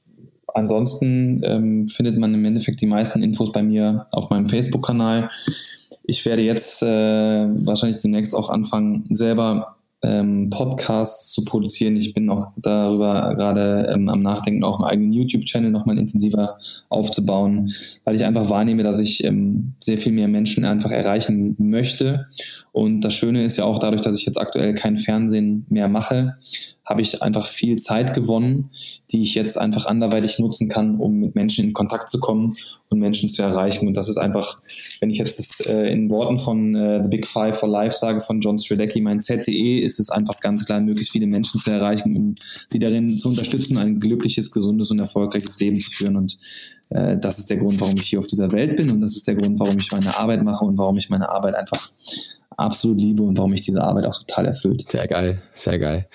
ansonsten 0.54 1.42
ähm, 1.44 1.88
findet 1.88 2.18
man 2.18 2.34
im 2.34 2.44
Endeffekt 2.44 2.80
die 2.80 2.86
meisten 2.86 3.22
Infos 3.22 3.52
bei 3.52 3.62
mir 3.62 4.06
auf 4.10 4.30
meinem 4.30 4.46
Facebook-Kanal. 4.46 5.30
Ich 6.04 6.24
werde 6.26 6.42
jetzt 6.42 6.82
äh, 6.82 6.86
wahrscheinlich 6.86 8.02
demnächst 8.02 8.34
auch 8.34 8.50
anfangen, 8.50 9.04
selber 9.10 9.76
ähm, 10.02 10.48
Podcasts 10.50 11.32
zu 11.32 11.44
produzieren. 11.44 11.96
Ich 11.96 12.14
bin 12.14 12.30
auch 12.30 12.52
darüber 12.56 13.34
gerade 13.36 13.90
ähm, 13.92 14.08
am 14.08 14.22
Nachdenken, 14.22 14.64
auch 14.64 14.80
einen 14.80 14.88
eigenen 14.88 15.12
YouTube-Channel 15.12 15.70
nochmal 15.70 15.98
intensiver 15.98 16.58
aufzubauen, 16.88 17.74
weil 18.04 18.14
ich 18.14 18.24
einfach 18.24 18.48
wahrnehme, 18.48 18.82
dass 18.82 18.98
ich 18.98 19.24
ähm, 19.24 19.74
sehr 19.78 19.98
viel 19.98 20.12
mehr 20.12 20.28
Menschen 20.28 20.64
einfach 20.64 20.90
erreichen 20.90 21.54
möchte. 21.58 22.26
Und 22.72 23.02
das 23.02 23.14
Schöne 23.14 23.44
ist 23.44 23.58
ja 23.58 23.64
auch 23.64 23.78
dadurch, 23.78 24.02
dass 24.02 24.14
ich 24.14 24.24
jetzt 24.24 24.40
aktuell 24.40 24.74
kein 24.74 24.96
Fernsehen 24.96 25.66
mehr 25.68 25.88
mache, 25.88 26.36
habe 26.84 27.02
ich 27.02 27.22
einfach 27.22 27.46
viel 27.46 27.78
Zeit 27.78 28.14
gewonnen, 28.14 28.70
die 29.12 29.22
ich 29.22 29.34
jetzt 29.34 29.58
einfach 29.58 29.86
anderweitig 29.86 30.38
nutzen 30.38 30.68
kann, 30.68 30.98
um 30.98 31.20
mit 31.20 31.34
Menschen 31.34 31.66
in 31.66 31.72
Kontakt 31.72 32.08
zu 32.08 32.18
kommen 32.18 32.54
und 32.88 32.98
Menschen 32.98 33.28
zu 33.28 33.42
erreichen. 33.42 33.86
Und 33.86 33.96
das 33.96 34.08
ist 34.08 34.16
einfach, 34.16 34.60
wenn 35.00 35.10
ich 35.10 35.18
jetzt 35.18 35.38
das, 35.38 35.66
äh, 35.66 35.92
in 35.92 36.10
Worten 36.10 36.38
von 36.38 36.74
äh, 36.74 37.02
The 37.02 37.08
Big 37.08 37.26
Five 37.26 37.58
for 37.58 37.68
Life 37.68 37.96
sage, 37.96 38.20
von 38.20 38.40
John 38.40 38.58
Stradecki, 38.58 39.00
mein 39.00 39.20
ZDE, 39.20 39.80
ist 39.80 40.00
es 40.00 40.10
einfach 40.10 40.40
ganz 40.40 40.64
klar, 40.64 40.80
möglichst 40.80 41.12
viele 41.12 41.26
Menschen 41.26 41.60
zu 41.60 41.70
erreichen, 41.70 42.16
um 42.16 42.34
sie 42.68 42.78
darin 42.78 43.16
zu 43.16 43.28
unterstützen, 43.28 43.78
ein 43.78 43.98
glückliches, 43.98 44.50
gesundes 44.50 44.90
und 44.90 44.98
erfolgreiches 44.98 45.60
Leben 45.60 45.80
zu 45.80 45.90
führen. 45.90 46.16
Und 46.16 46.38
äh, 46.88 47.18
das 47.18 47.38
ist 47.38 47.50
der 47.50 47.58
Grund, 47.58 47.80
warum 47.80 47.96
ich 47.96 48.06
hier 48.06 48.18
auf 48.18 48.26
dieser 48.26 48.50
Welt 48.52 48.76
bin 48.76 48.90
und 48.90 49.00
das 49.00 49.14
ist 49.16 49.26
der 49.28 49.36
Grund, 49.36 49.60
warum 49.60 49.78
ich 49.78 49.92
meine 49.92 50.18
Arbeit 50.18 50.42
mache 50.42 50.64
und 50.64 50.76
warum 50.76 50.96
ich 50.96 51.08
meine 51.08 51.28
Arbeit 51.28 51.54
einfach 51.54 51.92
absolut 52.60 53.00
liebe 53.00 53.22
und 53.22 53.36
warum 53.38 53.50
mich 53.50 53.62
diese 53.62 53.82
Arbeit 53.82 54.06
auch 54.06 54.16
total 54.16 54.46
erfüllt. 54.46 54.90
Sehr 54.90 55.06
geil, 55.06 55.40
sehr 55.54 55.78
geil. 55.78 56.06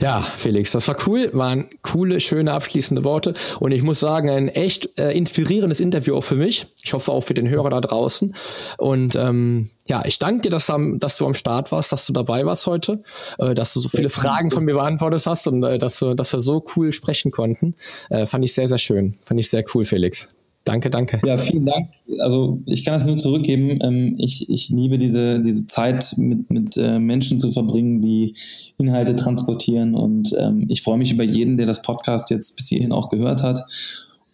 Ja, 0.00 0.20
Felix, 0.20 0.72
das 0.72 0.88
war 0.88 0.96
cool, 1.06 1.30
waren 1.32 1.68
coole, 1.82 2.20
schöne 2.20 2.52
abschließende 2.52 3.04
Worte 3.04 3.34
und 3.60 3.72
ich 3.72 3.82
muss 3.82 4.00
sagen, 4.00 4.28
ein 4.30 4.48
echt 4.48 4.98
äh, 4.98 5.12
inspirierendes 5.12 5.80
Interview 5.80 6.16
auch 6.16 6.24
für 6.24 6.34
mich. 6.34 6.66
Ich 6.84 6.92
hoffe 6.92 7.12
auch 7.12 7.22
für 7.22 7.34
den 7.34 7.48
Hörer 7.48 7.70
da 7.70 7.80
draußen. 7.80 8.34
Und 8.78 9.16
ähm, 9.16 9.70
ja, 9.86 10.04
ich 10.04 10.18
danke 10.18 10.42
dir, 10.42 10.50
dass, 10.50 10.70
dass, 10.96 11.16
du 11.18 11.26
am 11.26 11.34
Start 11.34 11.72
warst, 11.72 11.92
dass 11.92 12.06
du 12.06 12.12
dabei 12.12 12.44
warst 12.46 12.66
heute, 12.66 13.02
äh, 13.38 13.54
dass 13.54 13.74
du 13.74 13.80
so 13.80 13.88
viele 13.88 14.08
Fragen 14.08 14.50
von 14.50 14.64
mir 14.64 14.74
beantwortet 14.74 15.24
hast 15.26 15.46
und 15.46 15.62
äh, 15.62 15.78
dass, 15.78 16.04
dass 16.16 16.32
wir 16.32 16.40
so 16.40 16.64
cool 16.76 16.92
sprechen 16.92 17.30
konnten. 17.30 17.74
Äh, 18.10 18.26
fand 18.26 18.44
ich 18.44 18.54
sehr, 18.54 18.68
sehr 18.68 18.78
schön. 18.78 19.16
Fand 19.24 19.38
ich 19.40 19.50
sehr 19.50 19.64
cool, 19.74 19.84
Felix. 19.84 20.28
Danke, 20.64 20.90
danke. 20.90 21.20
Ja, 21.26 21.38
vielen 21.38 21.66
Dank. 21.66 21.88
Also 22.20 22.60
ich 22.66 22.84
kann 22.84 22.94
das 22.94 23.04
nur 23.04 23.16
zurückgeben. 23.16 23.80
Ähm, 23.82 24.14
ich, 24.18 24.48
ich 24.48 24.68
liebe 24.70 24.96
diese, 24.96 25.40
diese 25.40 25.66
Zeit 25.66 26.14
mit, 26.18 26.50
mit 26.50 26.76
äh, 26.76 26.98
Menschen 26.98 27.40
zu 27.40 27.50
verbringen, 27.50 28.00
die 28.00 28.36
Inhalte 28.78 29.16
transportieren. 29.16 29.94
Und 29.94 30.34
ähm, 30.38 30.66
ich 30.68 30.82
freue 30.82 30.98
mich 30.98 31.12
über 31.12 31.24
jeden, 31.24 31.56
der 31.56 31.66
das 31.66 31.82
Podcast 31.82 32.30
jetzt 32.30 32.56
bis 32.56 32.68
hierhin 32.68 32.92
auch 32.92 33.08
gehört 33.08 33.42
hat. 33.42 33.64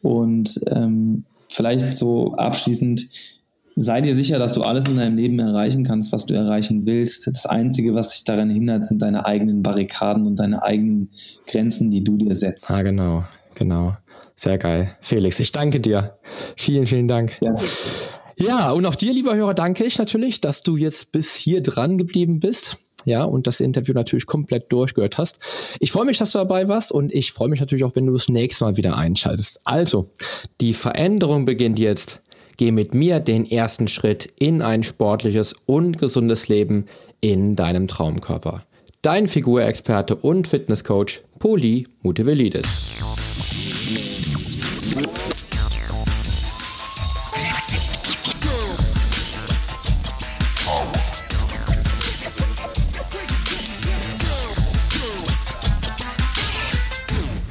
Und 0.02 0.60
ähm, 0.70 1.24
vielleicht 1.48 1.96
so 1.96 2.34
abschließend, 2.34 3.08
sei 3.76 4.00
dir 4.02 4.14
sicher, 4.14 4.38
dass 4.38 4.52
du 4.52 4.62
alles 4.62 4.86
in 4.86 4.96
deinem 4.96 5.16
Leben 5.16 5.38
erreichen 5.38 5.82
kannst, 5.84 6.12
was 6.12 6.26
du 6.26 6.34
erreichen 6.34 6.84
willst. 6.84 7.26
Das 7.26 7.46
Einzige, 7.46 7.94
was 7.94 8.10
dich 8.10 8.24
daran 8.24 8.50
hindert, 8.50 8.84
sind 8.84 9.00
deine 9.00 9.24
eigenen 9.24 9.62
Barrikaden 9.62 10.26
und 10.26 10.38
deine 10.38 10.62
eigenen 10.62 11.10
Grenzen, 11.46 11.90
die 11.90 12.04
du 12.04 12.16
dir 12.16 12.34
setzt. 12.34 12.70
Ah, 12.70 12.82
genau, 12.82 13.24
genau. 13.54 13.96
Sehr 14.38 14.56
geil. 14.56 14.96
Felix, 15.00 15.40
ich 15.40 15.50
danke 15.50 15.80
dir. 15.80 16.16
Vielen, 16.56 16.86
vielen 16.86 17.08
Dank. 17.08 17.32
Ja. 17.40 17.56
Ja, 18.38 18.70
und 18.70 18.86
auch 18.86 18.94
dir, 18.94 19.12
lieber 19.12 19.34
Hörer, 19.34 19.52
danke 19.52 19.84
ich 19.84 19.98
natürlich, 19.98 20.40
dass 20.40 20.62
du 20.62 20.76
jetzt 20.76 21.10
bis 21.10 21.34
hier 21.34 21.60
dran 21.60 21.98
geblieben 21.98 22.38
bist. 22.38 22.76
Ja, 23.04 23.24
und 23.24 23.48
das 23.48 23.58
Interview 23.58 23.94
natürlich 23.94 24.26
komplett 24.26 24.70
durchgehört 24.72 25.18
hast. 25.18 25.40
Ich 25.80 25.90
freue 25.90 26.04
mich, 26.04 26.18
dass 26.18 26.30
du 26.30 26.38
dabei 26.38 26.68
warst 26.68 26.92
und 26.92 27.12
ich 27.12 27.32
freue 27.32 27.48
mich 27.48 27.58
natürlich 27.58 27.82
auch, 27.82 27.96
wenn 27.96 28.06
du 28.06 28.12
das 28.12 28.28
nächste 28.28 28.64
Mal 28.64 28.76
wieder 28.76 28.96
einschaltest. 28.96 29.60
Also, 29.64 30.08
die 30.60 30.72
Veränderung 30.72 31.44
beginnt 31.44 31.80
jetzt. 31.80 32.20
Geh 32.58 32.70
mit 32.70 32.94
mir 32.94 33.18
den 33.18 33.44
ersten 33.44 33.88
Schritt 33.88 34.32
in 34.38 34.62
ein 34.62 34.84
sportliches 34.84 35.54
und 35.66 35.98
gesundes 35.98 36.46
Leben 36.46 36.84
in 37.20 37.56
deinem 37.56 37.88
Traumkörper. 37.88 38.62
Dein 39.02 39.26
Figurexperte 39.26 40.14
und 40.14 40.46
Fitnesscoach 40.46 41.22
Poli 41.40 41.88
Mutevelidis. 42.02 42.97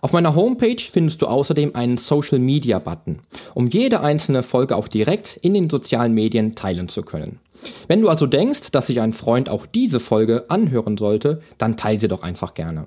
Auf 0.00 0.12
meiner 0.12 0.34
Homepage 0.34 0.76
findest 0.78 1.22
du 1.22 1.26
außerdem 1.26 1.74
einen 1.74 1.96
Social 1.96 2.38
Media 2.38 2.78
Button, 2.78 3.20
um 3.54 3.68
jede 3.68 4.00
einzelne 4.00 4.42
Folge 4.42 4.76
auch 4.76 4.88
direkt 4.88 5.38
in 5.42 5.54
den 5.54 5.70
sozialen 5.70 6.12
Medien 6.12 6.54
teilen 6.54 6.88
zu 6.88 7.02
können. 7.02 7.40
Wenn 7.88 8.00
du 8.00 8.08
also 8.08 8.26
denkst, 8.26 8.70
dass 8.72 8.88
sich 8.88 9.00
ein 9.00 9.12
Freund 9.12 9.48
auch 9.48 9.66
diese 9.66 10.00
Folge 10.00 10.44
anhören 10.48 10.96
sollte, 10.96 11.40
dann 11.58 11.76
teile 11.76 12.00
sie 12.00 12.08
doch 12.08 12.22
einfach 12.22 12.54
gerne. 12.54 12.86